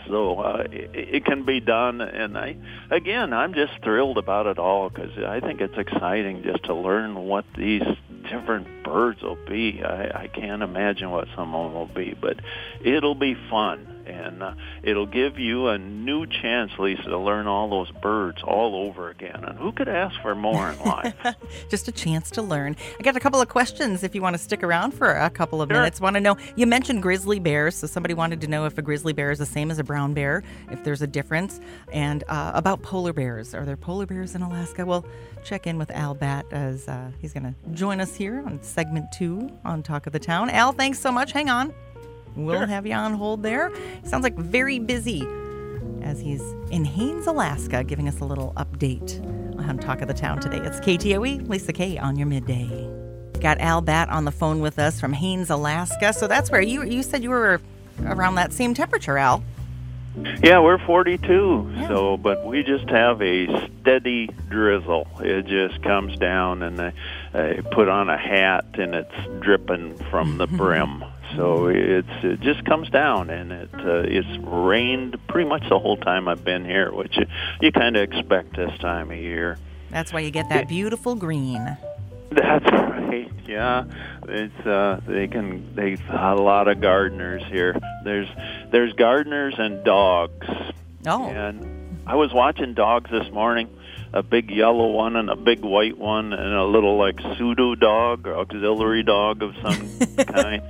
So 0.08 0.38
uh, 0.40 0.66
it, 0.70 0.90
it 0.94 1.24
can 1.24 1.44
be 1.44 1.60
done, 1.60 2.00
and 2.00 2.36
I, 2.38 2.56
again, 2.90 3.32
I'm 3.32 3.54
just 3.54 3.72
thrilled 3.82 4.18
about 4.18 4.46
it 4.46 4.58
all 4.58 4.88
because 4.88 5.16
I 5.18 5.40
think 5.40 5.60
it's 5.60 5.76
exciting 5.76 6.42
just 6.44 6.64
to 6.64 6.74
learn 6.74 7.14
what 7.14 7.44
these 7.56 7.82
different 8.30 8.84
birds 8.84 9.22
will 9.22 9.38
be. 9.48 9.82
I, 9.82 10.22
I 10.24 10.26
can't 10.28 10.62
imagine 10.62 11.10
what 11.10 11.26
some 11.34 11.54
of 11.54 11.64
them 11.64 11.74
will 11.74 11.86
be, 11.86 12.14
but 12.20 12.38
it'll 12.80 13.14
be 13.16 13.34
fun 13.50 13.95
and 14.06 14.42
uh, 14.42 14.54
it'll 14.82 15.06
give 15.06 15.38
you 15.38 15.68
a 15.68 15.78
new 15.78 16.26
chance, 16.26 16.72
Lisa, 16.78 17.02
to 17.04 17.18
learn 17.18 17.46
all 17.46 17.68
those 17.68 17.90
birds 18.00 18.42
all 18.42 18.74
over 18.88 19.10
again. 19.10 19.44
And 19.44 19.58
who 19.58 19.72
could 19.72 19.88
ask 19.88 20.20
for 20.22 20.34
more 20.34 20.70
in 20.70 20.78
life? 20.80 21.14
Just 21.70 21.88
a 21.88 21.92
chance 21.92 22.30
to 22.32 22.42
learn. 22.42 22.76
I 22.98 23.02
got 23.02 23.16
a 23.16 23.20
couple 23.20 23.40
of 23.40 23.48
questions 23.48 24.02
if 24.02 24.14
you 24.14 24.22
want 24.22 24.34
to 24.36 24.42
stick 24.42 24.62
around 24.62 24.92
for 24.92 25.10
a 25.12 25.30
couple 25.30 25.60
of 25.62 25.68
Sure. 25.68 25.76
minutes. 25.78 26.00
Want 26.00 26.14
to 26.14 26.20
know, 26.20 26.36
you 26.56 26.66
mentioned 26.66 27.02
grizzly 27.02 27.38
bears. 27.40 27.74
So 27.76 27.86
somebody 27.86 28.14
wanted 28.14 28.40
to 28.42 28.46
know 28.46 28.64
if 28.66 28.78
a 28.78 28.82
grizzly 28.82 29.12
bear 29.12 29.30
is 29.30 29.38
the 29.38 29.46
same 29.46 29.70
as 29.70 29.78
a 29.78 29.84
brown 29.84 30.14
bear, 30.14 30.42
if 30.70 30.84
there's 30.84 31.02
a 31.02 31.06
difference. 31.06 31.60
And 31.92 32.22
uh, 32.28 32.52
about 32.54 32.82
polar 32.82 33.12
bears. 33.12 33.54
Are 33.54 33.64
there 33.64 33.76
polar 33.76 34.06
bears 34.06 34.34
in 34.34 34.42
Alaska? 34.42 34.86
Well, 34.86 35.04
check 35.44 35.66
in 35.66 35.78
with 35.78 35.90
Al 35.90 36.14
Batt 36.14 36.46
as 36.52 36.88
uh, 36.88 37.10
he's 37.20 37.32
going 37.32 37.44
to 37.44 37.54
join 37.72 38.00
us 38.00 38.14
here 38.14 38.42
on 38.46 38.62
segment 38.62 39.06
two 39.12 39.50
on 39.64 39.82
Talk 39.82 40.06
of 40.06 40.12
the 40.12 40.18
Town. 40.18 40.50
Al, 40.50 40.72
thanks 40.72 40.98
so 40.98 41.10
much. 41.12 41.32
Hang 41.32 41.48
on. 41.50 41.72
We'll 42.36 42.58
Sure. 42.58 42.66
have 42.66 42.86
you 42.86 42.94
on 42.94 43.14
hold 43.14 43.42
there. 43.42 43.72
Sounds 44.04 44.22
like 44.22 44.36
very 44.36 44.78
busy 44.78 45.26
as 46.02 46.20
he's 46.20 46.42
in 46.70 46.84
Haines, 46.84 47.26
Alaska, 47.26 47.82
giving 47.82 48.06
us 48.08 48.20
a 48.20 48.24
little 48.24 48.52
update 48.56 49.20
on 49.68 49.78
Talk 49.78 50.02
of 50.02 50.08
the 50.08 50.14
Town 50.14 50.38
today. 50.40 50.58
It's 50.58 50.78
KTOE, 50.80 51.48
Lisa 51.48 51.72
K 51.72 51.98
on 51.98 52.16
your 52.16 52.26
midday. 52.26 52.68
Got 53.40 53.58
Al 53.60 53.80
Batt 53.80 54.08
on 54.08 54.24
the 54.24 54.30
phone 54.32 54.60
with 54.60 54.78
us 54.78 55.00
from 55.00 55.12
Haines, 55.12 55.50
Alaska. 55.50 56.12
So 56.12 56.26
that's 56.26 56.50
where 56.50 56.60
you 56.60 56.82
you 56.84 57.02
said 57.02 57.22
you 57.22 57.30
were 57.30 57.60
around 58.04 58.34
that 58.36 58.52
same 58.52 58.74
temperature, 58.74 59.18
Al. 59.18 59.42
Yeah, 60.42 60.60
we're 60.60 60.78
42. 60.78 61.70
Yeah. 61.76 61.88
So, 61.88 62.16
but 62.16 62.46
we 62.46 62.62
just 62.62 62.88
have 62.88 63.20
a 63.20 63.68
steady 63.82 64.30
drizzle. 64.48 65.06
It 65.20 65.44
just 65.46 65.82
comes 65.82 66.16
down, 66.16 66.62
and 66.62 66.80
I, 66.80 66.92
I 67.34 67.60
put 67.72 67.88
on 67.90 68.08
a 68.08 68.16
hat, 68.16 68.64
and 68.78 68.94
it's 68.94 69.14
dripping 69.40 69.96
from 70.10 70.38
the 70.38 70.46
brim. 70.46 71.04
So 71.36 71.68
it's 71.68 72.24
it 72.24 72.40
just 72.40 72.64
comes 72.64 72.88
down, 72.88 73.30
and 73.30 73.52
it 73.52 73.70
uh, 73.74 74.02
it's 74.06 74.38
rained 74.42 75.18
pretty 75.28 75.48
much 75.48 75.68
the 75.68 75.78
whole 75.78 75.96
time 75.98 76.28
I've 76.28 76.44
been 76.44 76.64
here, 76.64 76.92
which 76.92 77.16
you, 77.16 77.26
you 77.60 77.72
kind 77.72 77.96
of 77.96 78.02
expect 78.02 78.56
this 78.56 78.76
time 78.78 79.10
of 79.10 79.18
year. 79.18 79.58
That's 79.90 80.12
why 80.12 80.20
you 80.20 80.30
get 80.30 80.48
that 80.48 80.68
beautiful 80.68 81.14
green. 81.14 81.76
That's 82.30 82.64
right. 82.72 83.30
Yeah, 83.46 83.84
it's 84.26 84.66
uh, 84.66 85.00
they 85.06 85.28
can 85.28 85.74
they 85.74 85.96
a 86.08 86.34
lot 86.34 86.68
of 86.68 86.80
gardeners 86.80 87.42
here. 87.50 87.78
There's 88.04 88.28
there's 88.70 88.92
gardeners 88.94 89.54
and 89.58 89.84
dogs. 89.84 90.46
Oh, 91.06 91.26
And 91.28 92.00
I 92.06 92.16
was 92.16 92.32
watching 92.32 92.74
dogs 92.74 93.10
this 93.10 93.30
morning, 93.32 93.68
a 94.12 94.22
big 94.22 94.50
yellow 94.50 94.88
one 94.90 95.16
and 95.16 95.30
a 95.30 95.36
big 95.36 95.60
white 95.60 95.98
one 95.98 96.32
and 96.32 96.54
a 96.54 96.64
little 96.64 96.96
like 96.96 97.20
pseudo 97.20 97.74
dog 97.74 98.26
or 98.26 98.36
auxiliary 98.36 99.02
dog 99.02 99.42
of 99.42 99.54
some 99.62 99.98
kind. 100.26 100.62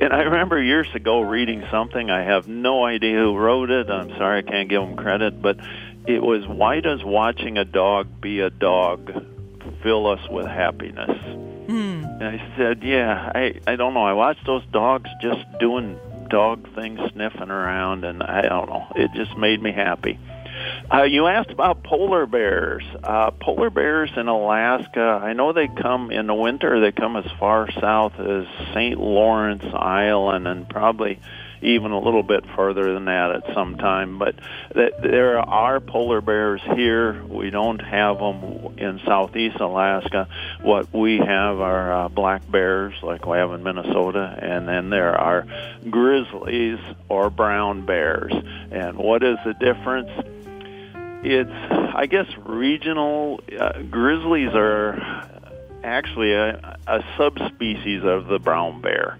And 0.00 0.12
I 0.12 0.22
remember 0.22 0.62
years 0.62 0.88
ago 0.94 1.20
reading 1.20 1.64
something. 1.70 2.10
I 2.10 2.22
have 2.22 2.48
no 2.48 2.84
idea 2.84 3.18
who 3.18 3.36
wrote 3.36 3.70
it. 3.70 3.90
I'm 3.90 4.10
sorry, 4.10 4.38
I 4.38 4.42
can't 4.42 4.68
give 4.68 4.82
them 4.82 4.96
credit, 4.96 5.40
but 5.40 5.58
it 6.06 6.22
was 6.22 6.46
why 6.46 6.80
does 6.80 7.02
watching 7.04 7.58
a 7.58 7.64
dog 7.64 8.20
be 8.20 8.40
a 8.40 8.50
dog 8.50 9.12
fill 9.82 10.06
us 10.06 10.20
with 10.28 10.46
happiness? 10.46 11.10
hmm. 11.66 12.04
And 12.04 12.24
I 12.24 12.56
said, 12.56 12.82
"Yeah, 12.82 13.32
I 13.34 13.60
I 13.66 13.76
don't 13.76 13.94
know. 13.94 14.04
I 14.04 14.12
watched 14.12 14.44
those 14.46 14.64
dogs 14.72 15.08
just 15.20 15.44
doing 15.58 15.98
dog 16.28 16.72
things, 16.74 17.00
sniffing 17.12 17.50
around, 17.50 18.04
and 18.04 18.22
I 18.22 18.42
don't 18.42 18.68
know. 18.68 18.86
It 18.96 19.10
just 19.14 19.36
made 19.36 19.62
me 19.62 19.72
happy." 19.72 20.18
Uh, 20.90 21.04
you 21.04 21.26
asked 21.26 21.50
about 21.50 21.82
polar 21.82 22.26
bears. 22.26 22.84
Uh, 23.02 23.30
polar 23.30 23.70
bears 23.70 24.10
in 24.16 24.28
Alaska. 24.28 25.20
I 25.22 25.32
know 25.32 25.52
they 25.52 25.68
come 25.68 26.10
in 26.10 26.26
the 26.26 26.34
winter. 26.34 26.80
They 26.80 26.92
come 26.92 27.16
as 27.16 27.30
far 27.38 27.70
south 27.72 28.18
as 28.18 28.46
St. 28.74 28.98
Lawrence 28.98 29.64
Island, 29.74 30.46
and 30.46 30.68
probably 30.68 31.18
even 31.62 31.92
a 31.92 31.98
little 31.98 32.22
bit 32.22 32.44
further 32.56 32.92
than 32.92 33.06
that 33.06 33.30
at 33.30 33.54
some 33.54 33.78
time. 33.78 34.18
But 34.18 34.34
th- 34.74 34.94
there 35.00 35.38
are 35.38 35.80
polar 35.80 36.20
bears 36.20 36.60
here. 36.74 37.22
We 37.24 37.50
don't 37.50 37.78
have 37.78 38.18
them 38.18 38.78
in 38.78 39.00
southeast 39.06 39.60
Alaska. 39.60 40.28
What 40.60 40.92
we 40.92 41.18
have 41.18 41.60
are 41.60 41.92
uh, 41.92 42.08
black 42.08 42.50
bears, 42.50 42.94
like 43.02 43.26
we 43.26 43.38
have 43.38 43.52
in 43.52 43.62
Minnesota, 43.62 44.38
and 44.42 44.68
then 44.68 44.90
there 44.90 45.16
are 45.18 45.46
grizzlies 45.88 46.80
or 47.08 47.30
brown 47.30 47.86
bears. 47.86 48.32
And 48.70 48.98
what 48.98 49.22
is 49.22 49.38
the 49.44 49.54
difference? 49.54 50.10
It's, 51.22 51.50
I 51.50 52.06
guess, 52.06 52.26
regional. 52.44 53.40
Uh, 53.58 53.82
grizzlies 53.82 54.50
are 54.54 55.28
actually 55.84 56.32
a, 56.32 56.78
a 56.86 57.04
subspecies 57.16 58.02
of 58.04 58.26
the 58.26 58.38
brown 58.38 58.80
bear. 58.80 59.18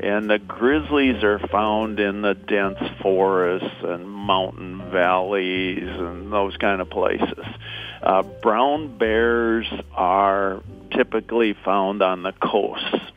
And 0.00 0.28
the 0.28 0.38
grizzlies 0.38 1.22
are 1.22 1.38
found 1.38 2.00
in 2.00 2.22
the 2.22 2.34
dense 2.34 2.78
forests 3.00 3.68
and 3.82 4.08
mountain 4.08 4.90
valleys 4.90 5.88
and 5.88 6.32
those 6.32 6.56
kind 6.56 6.80
of 6.80 6.90
places. 6.90 7.46
Uh, 8.02 8.22
brown 8.22 8.98
bears 8.98 9.66
are 9.92 10.62
typically 10.90 11.54
found 11.64 12.02
on 12.02 12.22
the 12.22 12.32
coasts. 12.32 13.12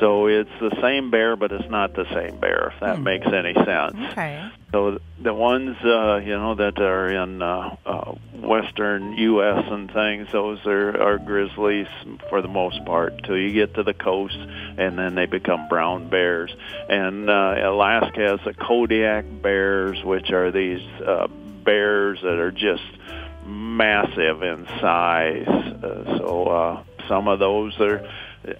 So 0.00 0.26
it's 0.26 0.50
the 0.60 0.76
same 0.80 1.10
bear, 1.10 1.34
but 1.36 1.50
it's 1.52 1.68
not 1.70 1.94
the 1.94 2.04
same 2.14 2.38
bear, 2.38 2.72
if 2.74 2.80
that 2.80 2.96
Hmm. 2.98 3.02
makes 3.04 3.26
any 3.26 3.54
sense. 3.54 3.96
Okay. 4.12 4.48
So 4.72 4.98
the 5.20 5.32
ones 5.34 5.76
uh, 5.82 6.16
you 6.24 6.36
know 6.36 6.54
that 6.56 6.78
are 6.78 7.08
in 7.08 7.42
uh, 7.42 7.74
uh, 7.86 8.12
western 8.34 9.14
U.S. 9.14 9.64
and 9.70 9.90
things, 9.90 10.28
those 10.30 10.64
are, 10.66 11.00
are 11.00 11.18
grizzlies 11.18 11.86
for 12.28 12.42
the 12.42 12.48
most 12.48 12.84
part. 12.84 13.24
Till 13.24 13.36
you 13.38 13.52
get 13.52 13.74
to 13.74 13.82
the 13.82 13.94
coast, 13.94 14.36
and 14.38 14.98
then 14.98 15.14
they 15.14 15.26
become 15.26 15.68
brown 15.68 16.08
bears. 16.10 16.54
And 16.88 17.28
uh, 17.30 17.54
Alaska 17.62 18.20
has 18.20 18.40
the 18.44 18.54
Kodiak 18.54 19.24
bears, 19.42 20.02
which 20.04 20.30
are 20.30 20.50
these 20.52 20.82
uh, 21.00 21.26
bears 21.64 22.20
that 22.22 22.38
are 22.38 22.52
just 22.52 22.84
massive 23.46 24.42
in 24.42 24.66
size. 24.80 25.48
Uh, 25.48 26.18
so 26.18 26.44
uh, 26.46 26.82
some 27.08 27.28
of 27.28 27.38
those 27.38 27.78
are 27.80 28.06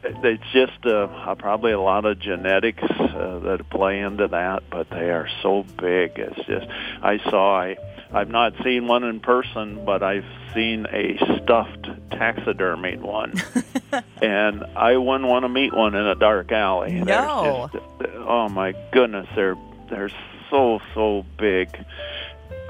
it's 0.02 0.44
just 0.52 0.84
uh, 0.84 1.04
uh, 1.04 1.34
probably 1.34 1.72
a 1.72 1.80
lot 1.80 2.04
of 2.04 2.18
genetics 2.18 2.82
uh, 2.82 3.40
that 3.40 3.68
play 3.70 4.00
into 4.00 4.28
that, 4.28 4.64
but 4.70 4.90
they 4.90 5.10
are 5.10 5.28
so 5.42 5.64
big. 5.78 6.12
It's 6.16 6.46
just 6.46 6.66
I 7.02 7.18
saw 7.30 7.58
I 7.58 7.76
I've 8.12 8.30
not 8.30 8.54
seen 8.64 8.86
one 8.86 9.04
in 9.04 9.20
person, 9.20 9.84
but 9.84 10.02
I've 10.02 10.24
seen 10.54 10.86
a 10.86 11.18
stuffed 11.42 11.82
taxidermied 12.10 13.00
one, 13.00 13.34
and 14.22 14.64
I 14.76 14.96
wouldn't 14.96 15.28
want 15.28 15.44
to 15.44 15.48
meet 15.48 15.74
one 15.74 15.94
in 15.94 16.06
a 16.06 16.14
dark 16.14 16.50
alley. 16.52 16.92
No. 16.92 17.68
Just, 17.72 17.84
oh 18.16 18.48
my 18.48 18.74
goodness, 18.92 19.26
they're 19.34 19.56
they're 19.90 20.10
so 20.50 20.80
so 20.94 21.24
big. 21.36 21.68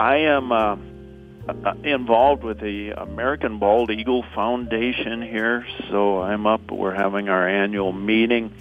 I 0.01 0.17
am 0.17 0.53
uh, 0.53 0.77
uh, 1.49 1.75
involved 1.83 2.45
with 2.45 2.61
the 2.61 2.91
American 2.91 3.59
Bald 3.59 3.91
Eagle 3.91 4.25
Foundation 4.35 5.23
here, 5.23 5.67
so 5.91 6.21
I'm 6.21 6.47
up. 6.47 6.71
We're 6.71 6.95
having 6.95 7.29
our 7.29 7.49
annual 7.49 7.93
meeting. 7.93 8.53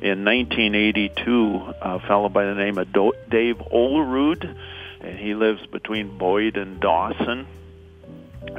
In 0.00 0.24
1982, 0.24 1.74
a 1.80 2.00
fellow 2.00 2.28
by 2.28 2.44
the 2.44 2.54
name 2.54 2.76
of 2.76 2.92
Dave 2.92 3.56
Olerud, 3.56 4.54
and 5.00 5.18
he 5.18 5.34
lives 5.34 5.64
between 5.66 6.18
Boyd 6.18 6.58
and 6.58 6.78
Dawson 6.80 7.46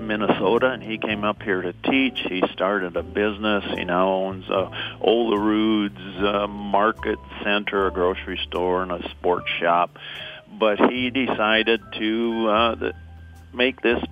Minnesota, 0.01 0.71
and 0.71 0.83
he 0.83 0.97
came 0.97 1.23
up 1.23 1.41
here 1.41 1.61
to 1.61 1.73
teach. 1.73 2.19
He 2.27 2.43
started 2.53 2.95
a 2.95 3.03
business. 3.03 3.63
He 3.77 3.83
now 3.83 4.09
owns 4.09 4.49
a 4.49 4.71
Olerud's 5.01 6.23
uh, 6.23 6.47
Market 6.47 7.19
Center, 7.43 7.87
a 7.87 7.91
grocery 7.91 8.39
store, 8.47 8.83
and 8.83 8.91
a 8.91 9.07
sports 9.09 9.49
shop. 9.59 9.97
But 10.59 10.79
he 10.89 11.09
decided 11.09 11.81
to 11.99 12.47
uh, 12.47 12.91
make 13.55 13.81
this 13.81 14.03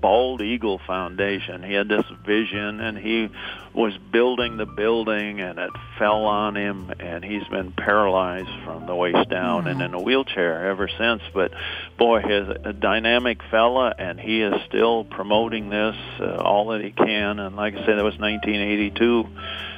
Bald 0.00 0.42
Eagle 0.42 0.78
Foundation. 0.86 1.62
He 1.62 1.72
had 1.72 1.88
this 1.88 2.04
vision 2.24 2.80
and 2.80 2.96
he 2.96 3.30
was 3.74 3.96
building 4.12 4.56
the 4.56 4.66
building 4.66 5.40
and 5.40 5.58
it 5.58 5.70
fell 5.98 6.24
on 6.24 6.56
him 6.56 6.92
and 7.00 7.24
he's 7.24 7.46
been 7.48 7.72
paralyzed 7.72 8.50
from 8.64 8.86
the 8.86 8.94
waist 8.94 9.28
down 9.28 9.60
mm-hmm. 9.64 9.68
and 9.68 9.82
in 9.82 9.94
a 9.94 10.00
wheelchair 10.00 10.68
ever 10.68 10.88
since. 10.88 11.22
But 11.34 11.52
boy, 11.96 12.20
he's 12.20 12.56
a 12.64 12.72
dynamic 12.72 13.42
fella 13.50 13.94
and 13.98 14.20
he 14.20 14.42
is 14.42 14.54
still 14.68 15.04
promoting 15.04 15.68
this 15.68 15.96
uh, 16.20 16.36
all 16.36 16.68
that 16.68 16.82
he 16.82 16.92
can. 16.92 17.38
And 17.38 17.56
like 17.56 17.74
I 17.74 17.78
said, 17.78 17.98
that 17.98 18.04
was 18.04 18.18
1982 18.18 19.26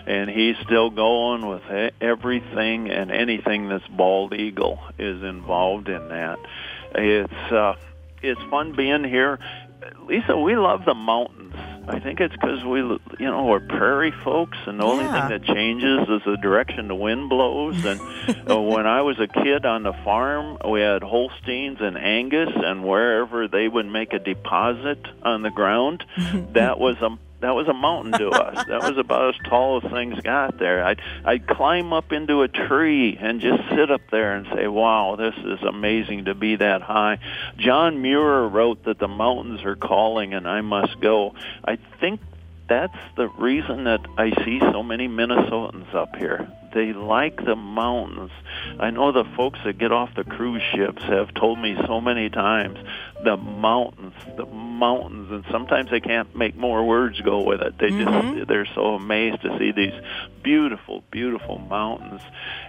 and 0.06 0.28
he's 0.28 0.56
still 0.64 0.90
going 0.90 1.46
with 1.46 1.62
everything 2.00 2.90
and 2.90 3.10
anything 3.10 3.68
that's 3.68 3.86
Bald 3.88 4.34
Eagle 4.34 4.80
is 4.98 5.22
involved 5.22 5.88
in 5.88 6.08
that. 6.08 6.38
It's 6.94 7.52
uh, 7.52 7.76
it's 8.22 8.40
fun 8.50 8.74
being 8.74 9.04
here. 9.04 9.38
Lisa, 10.06 10.36
we 10.36 10.56
love 10.56 10.84
the 10.84 10.94
mountains. 10.94 11.54
I 11.88 11.98
think 11.98 12.20
it's 12.20 12.34
because 12.34 12.62
we, 12.64 12.80
you 12.80 13.00
know, 13.30 13.46
we're 13.46 13.60
prairie 13.60 14.12
folks, 14.22 14.58
and 14.66 14.78
the 14.78 14.84
only 14.84 15.04
thing 15.04 15.28
that 15.28 15.42
changes 15.44 16.00
is 16.08 16.22
the 16.24 16.36
direction 16.40 16.86
the 16.88 16.94
wind 16.94 17.28
blows. 17.28 17.84
And 17.84 18.00
uh, 18.50 18.60
when 18.60 18.86
I 18.86 19.02
was 19.02 19.18
a 19.18 19.26
kid 19.26 19.64
on 19.64 19.82
the 19.82 19.92
farm, 20.04 20.58
we 20.68 20.80
had 20.80 21.02
Holsteins 21.02 21.78
and 21.80 21.96
Angus, 21.96 22.50
and 22.54 22.84
wherever 22.84 23.48
they 23.48 23.66
would 23.66 23.86
make 23.86 24.12
a 24.12 24.18
deposit 24.18 25.04
on 25.22 25.42
the 25.42 25.50
ground, 25.50 26.04
that 26.52 26.78
was 26.78 26.96
a 27.00 27.18
that 27.40 27.54
was 27.54 27.68
a 27.68 27.72
mountain 27.74 28.12
to 28.12 28.30
us. 28.30 28.64
That 28.70 28.82
was 28.82 28.98
about 28.98 29.34
as 29.34 29.40
tall 29.48 29.80
as 29.82 29.90
things 29.90 30.20
got 30.20 30.58
there. 30.58 30.84
I'd 30.84 31.00
I'd 31.24 31.46
climb 31.46 31.92
up 31.92 32.12
into 32.12 32.42
a 32.42 32.48
tree 32.48 33.16
and 33.20 33.40
just 33.40 33.62
sit 33.70 33.90
up 33.90 34.02
there 34.10 34.36
and 34.36 34.46
say, 34.54 34.68
"Wow, 34.68 35.16
this 35.16 35.34
is 35.36 35.60
amazing 35.62 36.26
to 36.26 36.34
be 36.34 36.56
that 36.56 36.82
high." 36.82 37.18
John 37.56 38.00
Muir 38.00 38.46
wrote 38.46 38.84
that 38.84 38.98
the 38.98 39.08
mountains 39.08 39.64
are 39.64 39.76
calling 39.76 40.34
and 40.34 40.46
I 40.46 40.60
must 40.60 41.00
go. 41.00 41.34
I 41.64 41.78
think 42.00 42.20
that's 42.68 42.96
the 43.16 43.28
reason 43.28 43.84
that 43.84 44.00
I 44.16 44.30
see 44.44 44.60
so 44.60 44.82
many 44.82 45.08
Minnesotans 45.08 45.92
up 45.94 46.14
here. 46.16 46.48
They 46.72 46.92
like 46.92 47.44
the 47.44 47.56
mountains. 47.56 48.30
I 48.78 48.90
know 48.90 49.12
the 49.12 49.24
folks 49.36 49.58
that 49.64 49.78
get 49.78 49.92
off 49.92 50.14
the 50.14 50.24
cruise 50.24 50.62
ships 50.74 51.02
have 51.02 51.34
told 51.34 51.58
me 51.58 51.76
so 51.86 52.00
many 52.00 52.30
times 52.30 52.78
the 53.24 53.36
mountains, 53.36 54.14
the 54.36 54.46
mountains, 54.46 55.30
and 55.30 55.44
sometimes 55.50 55.90
they 55.90 56.00
can't 56.00 56.34
make 56.36 56.56
more 56.56 56.86
words 56.86 57.20
go 57.20 57.42
with 57.42 57.60
it. 57.60 57.78
They 57.78 57.88
mm-hmm. 57.88 58.36
just 58.38 58.48
they're 58.48 58.68
so 58.74 58.94
amazed 58.94 59.42
to 59.42 59.58
see 59.58 59.72
these 59.72 59.94
beautiful, 60.42 61.02
beautiful 61.10 61.58
mountains, 61.58 62.22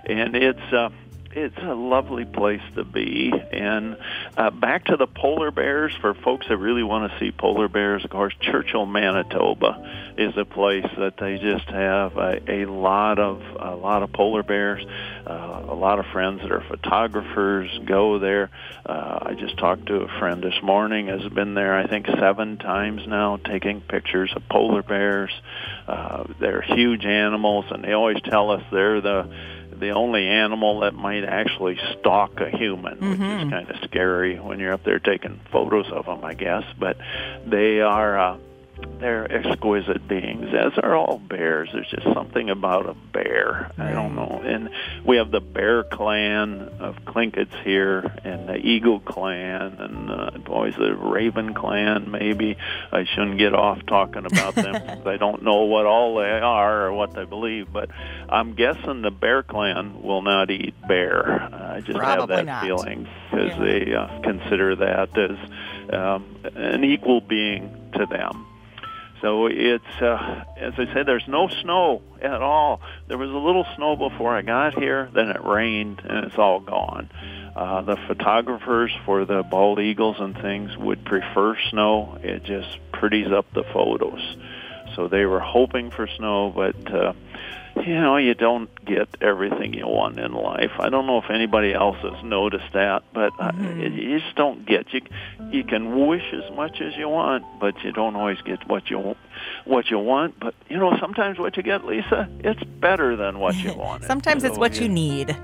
and 0.05 0.36
it's 0.36 0.74
uh, 0.74 0.89
it's 1.34 1.58
a 1.58 1.74
lovely 1.74 2.26
place 2.26 2.62
to 2.76 2.84
be. 2.84 3.32
And 3.52 3.98
uh, 4.38 4.50
back 4.52 4.86
to 4.86 4.98
the 4.98 5.08
polar 5.08 5.52
bears 5.52 5.94
for 6.02 6.14
folks 6.14 6.48
that 6.48 6.58
really 6.58 6.84
want 6.84 7.12
to 7.12 7.20
see 7.20 7.32
polar 7.32 7.68
bears. 7.68 8.04
Of 8.04 8.10
course, 8.10 8.34
Churchill, 8.40 8.86
Manitoba, 8.86 10.14
is 10.18 10.36
a 10.38 10.46
place 10.46 10.88
that 10.98 11.18
they 11.18 11.38
just 11.38 11.68
have 11.70 12.18
a, 12.18 12.64
a 12.64 12.66
lot 12.66 13.20
of 13.20 13.42
a 13.60 13.76
lot 13.76 14.04
of 14.04 14.12
polar 14.12 14.44
bears. 14.44 14.86
Uh, 15.25 15.66
a 15.70 15.75
lot 15.75 16.00
of 16.00 16.05
friends 16.08 16.42
that 16.42 16.51
are 16.51 16.62
photographers 16.62 17.70
go 17.86 18.20
there. 18.20 18.50
Uh, 18.86 19.20
I 19.22 19.34
just 19.34 19.58
talked 19.58 19.86
to 19.88 20.01
a 20.01 20.20
friend 20.20 20.44
this 20.44 20.62
morning. 20.62 21.08
Has 21.08 21.27
been 21.32 21.53
there, 21.53 21.77
I 21.77 21.88
think, 21.88 22.08
seven 22.08 22.58
times 22.58 23.08
now, 23.08 23.38
taking 23.38 23.82
pictures 23.82 24.32
of 24.36 24.48
polar 24.50 24.84
bears. 24.84 25.32
Uh, 25.88 26.25
they're 26.40 26.62
huge 26.62 27.05
animals, 27.05 27.66
and 27.70 27.84
they 27.84 27.94
always 27.94 28.22
tell 28.22 28.51
us 28.51 28.64
they're 28.72 29.01
the 29.01 29.29
the 29.81 29.89
only 29.89 30.27
animal 30.27 30.81
that 30.81 30.94
might 30.94 31.25
actually 31.25 31.77
stalk 32.00 32.39
a 32.39 32.50
human, 32.50 32.96
mm-hmm. 32.96 33.09
which 33.09 33.20
is 33.20 33.25
mm-hmm. 33.25 33.50
kind 33.50 33.70
of 33.70 33.75
scary 33.83 34.39
when 34.39 34.59
you're 34.59 34.74
up 34.74 34.83
there 34.83 35.00
taking 35.00 35.41
photos 35.51 35.91
of 35.91 36.05
them, 36.05 36.24
I 36.24 36.35
guess. 36.35 36.63
But 36.79 36.98
they 37.46 37.81
are 37.81 38.17
uh, 38.17 38.37
they're 39.00 39.31
exquisite 39.31 40.07
beings, 40.07 40.48
as 40.53 40.74
are 40.77 40.96
all 40.96 41.17
bears. 41.17 41.70
There's 41.74 41.89
just 41.89 42.03
something 42.13 42.50
about 42.50 42.87
a 42.87 42.94
bear. 42.94 43.72
I 43.77 43.91
don't 43.91 44.15
know. 44.15 44.41
And 44.44 44.70
we 45.05 45.17
have 45.17 45.31
the 45.31 45.39
Bear 45.39 45.83
Clan 45.83 46.70
of 46.79 46.96
Tlingits 47.05 47.63
here, 47.63 48.00
and 48.24 48.48
the 48.48 48.55
Eagle 48.55 49.00
Clan, 49.00 49.77
and 49.79 50.11
uh, 50.11 50.31
boys, 50.46 50.75
the 50.77 50.96
Raven 50.96 51.53
Clan. 51.53 52.11
Maybe 52.11 52.57
I 52.91 53.05
shouldn't 53.05 53.37
get 53.37 53.53
off 53.53 53.85
talking 53.87 54.25
about 54.25 54.55
them 54.55 54.74
because 54.74 55.07
I 55.07 55.17
don't 55.17 55.44
know 55.44 55.63
what 55.63 55.85
all 55.85 56.15
they 56.15 56.29
are 56.29 56.87
or 56.87 56.94
what 56.94 57.13
they 57.13 57.25
believe. 57.25 57.74
But 57.74 57.89
I'm 58.29 58.53
guessing 58.53 59.01
the 59.01 59.11
Bear 59.11 59.44
Clan 59.44 60.03
will 60.03 60.22
not 60.22 60.51
eat 60.51 60.75
bear. 60.87 61.50
I 61.53 61.81
just 61.81 61.98
Probably 61.98 62.35
have 62.35 62.46
that 62.46 62.46
not. 62.46 62.63
feeling 62.63 63.07
because 63.29 63.50
yeah. 63.50 63.63
they 63.63 63.94
uh, 63.94 64.22
consider 64.22 64.75
that 64.75 65.17
as 65.17 65.37
um, 65.94 66.35
an 66.55 66.83
equal 66.83 67.22
being 67.22 67.91
to 67.96 68.05
them. 68.05 68.46
So 69.22 69.46
it's, 69.46 70.01
uh, 70.01 70.44
as 70.57 70.74
I 70.77 70.92
said, 70.94 71.05
there's 71.05 71.27
no 71.27 71.48
snow 71.48 72.01
at 72.22 72.42
all. 72.42 72.81
There 73.07 73.20
was 73.20 73.29
a 73.29 73.38
little 73.38 73.66
snow 73.75 73.96
before 73.96 74.36
I 74.36 74.42
got 74.42 74.77
here, 74.79 75.10
then 75.14 75.29
it 75.29 75.44
rained, 75.44 76.01
and 76.03 76.25
it's 76.25 76.38
all 76.38 76.60
gone. 76.60 77.10
Uh, 77.55 77.81
the 77.81 77.98
photographers 78.07 78.92
for 79.05 79.25
the 79.25 79.44
bald 79.44 79.79
eagles 79.79 80.18
and 80.20 80.36
things 80.36 80.75
would 80.77 81.05
prefer 81.05 81.55
snow. 81.70 82.18
It 82.24 82.44
just 82.44 82.79
pretties 82.94 83.31
up 83.31 83.46
the 83.53 83.64
photos. 83.64 84.38
So 84.96 85.08
they 85.08 85.25
were 85.25 85.40
hoping 85.40 85.92
for 85.92 86.08
snow, 86.08 86.51
but 86.54 86.94
uh, 86.94 87.14
you 87.77 87.96
know, 87.96 88.18
you 88.18 88.34
don't 88.34 88.70
get 88.86 89.08
everything 89.22 89.74
you 89.74 89.88
want 89.88 90.20
in 90.20 90.34
life. 90.34 90.72
I 90.80 90.90
don't 90.90 91.08
know 91.08 91.20
if 91.20 91.30
anybody 91.30 91.74
else 91.74 91.98
has 92.01 92.24
noticed 92.24 92.74
that, 92.74 93.04
but 93.14 93.34
uh, 93.40 93.51
mm-hmm. 93.51 93.82
uh, 93.82 93.84
you 93.84 94.20
just 94.20 94.36
don't 94.36 94.66
get. 94.66 94.94
You 94.94 95.01
you 95.51 95.64
can 95.64 96.08
wish 96.08 96.34
as 96.34 96.51
much 96.56 96.82
as 96.82 96.96
you 96.96 97.10
want, 97.10 97.46
but 97.60 97.82
you 97.84 97.92
don't 97.92 98.16
always 98.16 98.42
get 98.42 98.68
what 98.68 98.90
you 98.90 99.16
what 99.66 99.90
you 99.90 100.00
want. 100.00 100.40
But 100.40 100.54
you 100.70 100.77
know, 100.77 100.98
sometimes 101.00 101.40
what 101.40 101.58
you 101.58 101.64
get, 101.64 101.86
Lisa, 101.86 102.30
it's 102.40 102.64
better 102.64 103.16
than 103.16 103.40
what 103.40 103.56
you 103.56 103.74
want. 103.75 104.04
sometimes 104.04 104.44
it's 104.44 104.58
what 104.58 104.80
you 104.80 104.90
need. 104.90 105.36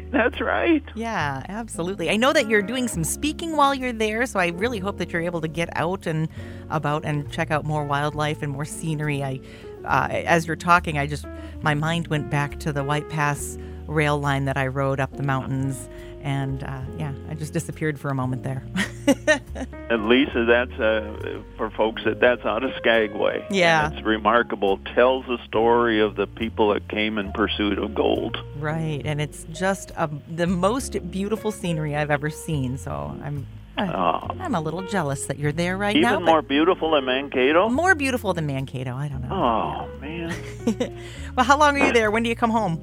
That's 0.10 0.40
right. 0.40 0.82
Yeah, 0.94 1.44
absolutely. 1.48 2.10
I 2.10 2.16
know 2.16 2.32
that 2.32 2.48
you're 2.48 2.62
doing 2.62 2.88
some 2.88 3.04
speaking 3.04 3.56
while 3.56 3.74
you're 3.74 3.92
there, 3.92 4.24
so 4.26 4.40
I 4.40 4.48
really 4.48 4.78
hope 4.78 4.98
that 4.98 5.12
you're 5.12 5.22
able 5.22 5.40
to 5.40 5.48
get 5.48 5.68
out 5.76 6.06
and 6.06 6.28
about 6.70 7.04
and 7.04 7.30
check 7.30 7.50
out 7.50 7.64
more 7.64 7.84
wildlife 7.84 8.42
and 8.42 8.52
more 8.52 8.64
scenery. 8.64 9.22
I 9.22 9.40
uh, 9.84 10.08
as 10.10 10.46
you're 10.46 10.56
talking, 10.56 10.98
I 10.98 11.06
just 11.06 11.26
my 11.62 11.74
mind 11.74 12.08
went 12.08 12.30
back 12.30 12.58
to 12.60 12.72
the 12.72 12.84
White 12.84 13.08
Pass 13.08 13.58
rail 13.86 14.18
line 14.18 14.44
that 14.46 14.56
I 14.56 14.68
rode 14.68 15.00
up 15.00 15.16
the 15.16 15.22
mountains, 15.22 15.88
and 16.22 16.62
uh, 16.64 16.80
yeah, 16.98 17.12
I 17.28 17.34
just 17.34 17.52
disappeared 17.52 17.98
for 17.98 18.08
a 18.08 18.14
moment 18.14 18.44
there. 18.44 18.64
At 19.90 20.00
least 20.00 20.32
that's 20.34 20.72
uh, 20.72 21.42
for 21.56 21.70
folks 21.70 22.02
that 22.04 22.20
that's 22.20 22.44
out 22.44 22.64
of 22.64 22.72
Skagway. 22.76 23.46
Yeah, 23.50 23.86
and 23.86 23.94
it's 23.94 24.06
remarkable. 24.06 24.78
Tells 24.94 25.26
the 25.26 25.38
story 25.46 26.00
of 26.00 26.16
the 26.16 26.26
people 26.26 26.72
that 26.72 26.88
came 26.88 27.18
in 27.18 27.32
pursuit 27.32 27.78
of 27.78 27.94
gold. 27.94 28.36
Right, 28.56 29.02
and 29.04 29.20
it's 29.20 29.44
just 29.52 29.90
a, 29.96 30.08
the 30.28 30.46
most 30.46 31.10
beautiful 31.10 31.52
scenery 31.52 31.94
I've 31.96 32.10
ever 32.10 32.30
seen. 32.30 32.78
So 32.78 33.16
I'm 33.22 33.46
Oh. 33.78 34.28
I'm 34.38 34.54
a 34.54 34.60
little 34.60 34.82
jealous 34.82 35.26
that 35.26 35.38
you're 35.38 35.52
there 35.52 35.76
right 35.78 35.96
Even 35.96 36.02
now. 36.02 36.14
Even 36.16 36.26
more 36.26 36.42
beautiful 36.42 36.90
than 36.92 37.06
Mankato? 37.06 37.68
More 37.68 37.94
beautiful 37.94 38.34
than 38.34 38.46
Mankato. 38.46 38.94
I 38.94 39.08
don't 39.08 39.22
know. 39.22 39.34
Oh, 39.34 39.98
man. 40.00 40.34
well, 41.36 41.46
how 41.46 41.58
long 41.58 41.80
are 41.80 41.86
you 41.86 41.92
there? 41.92 42.10
When 42.10 42.22
do 42.22 42.28
you 42.28 42.36
come 42.36 42.50
home? 42.50 42.80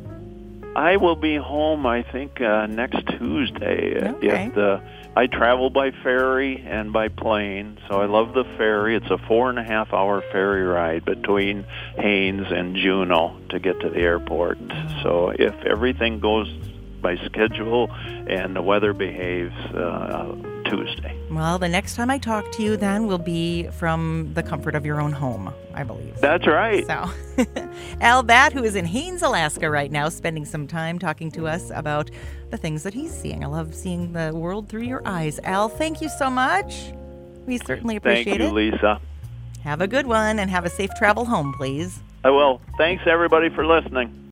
I 0.76 0.98
will 0.98 1.16
be 1.16 1.36
home, 1.36 1.86
I 1.86 2.04
think, 2.04 2.42
uh, 2.42 2.66
next 2.68 3.06
Tuesday. 3.18 4.00
Okay. 4.02 4.46
If 4.48 4.56
the, 4.56 4.82
I 5.16 5.28
travel 5.28 5.70
by 5.70 5.92
ferry 5.92 6.64
and 6.66 6.94
by 6.94 7.10
plane, 7.10 7.78
so 7.90 8.00
I 8.00 8.06
love 8.06 8.34
the 8.34 8.46
ferry. 8.58 8.96
It's 8.96 9.10
a 9.10 9.18
four 9.18 9.50
and 9.50 9.60
a 9.60 9.64
half 9.64 9.94
hour 9.94 10.22
ferry 10.32 10.64
ride 10.64 11.04
between 11.04 11.66
Haines 11.98 12.48
and 12.50 12.76
Juneau 12.76 13.36
to 13.50 13.60
get 13.60 13.80
to 13.82 13.90
the 13.90 14.00
airport. 14.00 14.60
So 15.04 15.30
if 15.30 15.54
everything 15.66 16.20
goes 16.20 16.48
by 17.02 17.18
schedule 17.26 17.92
and 17.92 18.56
the 18.56 18.62
weather 18.62 18.94
behaves, 18.94 19.56
uh, 19.74 20.36
Tuesday. 20.70 21.18
Well, 21.32 21.60
the 21.60 21.70
next 21.70 21.96
time 21.96 22.10
I 22.10 22.18
talk 22.18 22.52
to 22.54 22.64
you, 22.64 22.78
then 22.78 23.08
will 23.08 23.18
be 23.18 23.68
from 23.68 24.32
the 24.34 24.44
comfort 24.44 24.76
of 24.76 24.86
your 24.86 25.00
own 25.02 25.12
home, 25.12 25.54
I 25.74 25.84
believe. 25.84 26.16
That's 26.20 26.48
right. 26.48 26.86
So, 26.86 27.10
Al 28.02 28.24
Batt, 28.24 28.54
who 28.54 28.64
is 28.64 28.76
in 28.76 28.86
Haines, 28.86 29.22
Alaska 29.22 29.70
right 29.70 29.92
now, 29.92 30.10
spending 30.10 30.46
some 30.46 30.68
time 30.68 31.00
talking 31.00 31.32
to 31.32 31.48
us 31.48 31.72
about 31.74 32.10
the 32.50 32.58
things 32.58 32.84
that 32.84 32.94
he's 32.94 33.14
seeing. 33.14 33.44
I 33.44 33.48
love 33.48 33.74
seeing 33.76 34.14
the 34.14 34.32
world 34.34 34.70
through 34.70 34.84
your 34.84 35.02
eyes. 35.06 35.40
Al, 35.44 35.70
thank 35.70 36.02
you 36.02 36.10
so 36.10 36.30
much. 36.30 36.94
We 37.46 37.58
certainly 37.58 37.96
appreciate 37.96 38.40
Thank 38.40 38.52
you, 38.52 38.58
it. 38.58 38.72
Lisa. 38.72 39.02
Have 39.64 39.82
a 39.82 39.88
good 39.88 40.08
one 40.08 40.40
and 40.40 40.50
have 40.50 40.66
a 40.66 40.70
safe 40.70 40.92
travel 40.98 41.26
home, 41.26 41.54
please. 41.54 42.00
I 42.24 42.30
will. 42.30 42.62
Thanks, 42.78 43.04
everybody, 43.08 43.50
for 43.50 43.66
listening. 43.66 44.20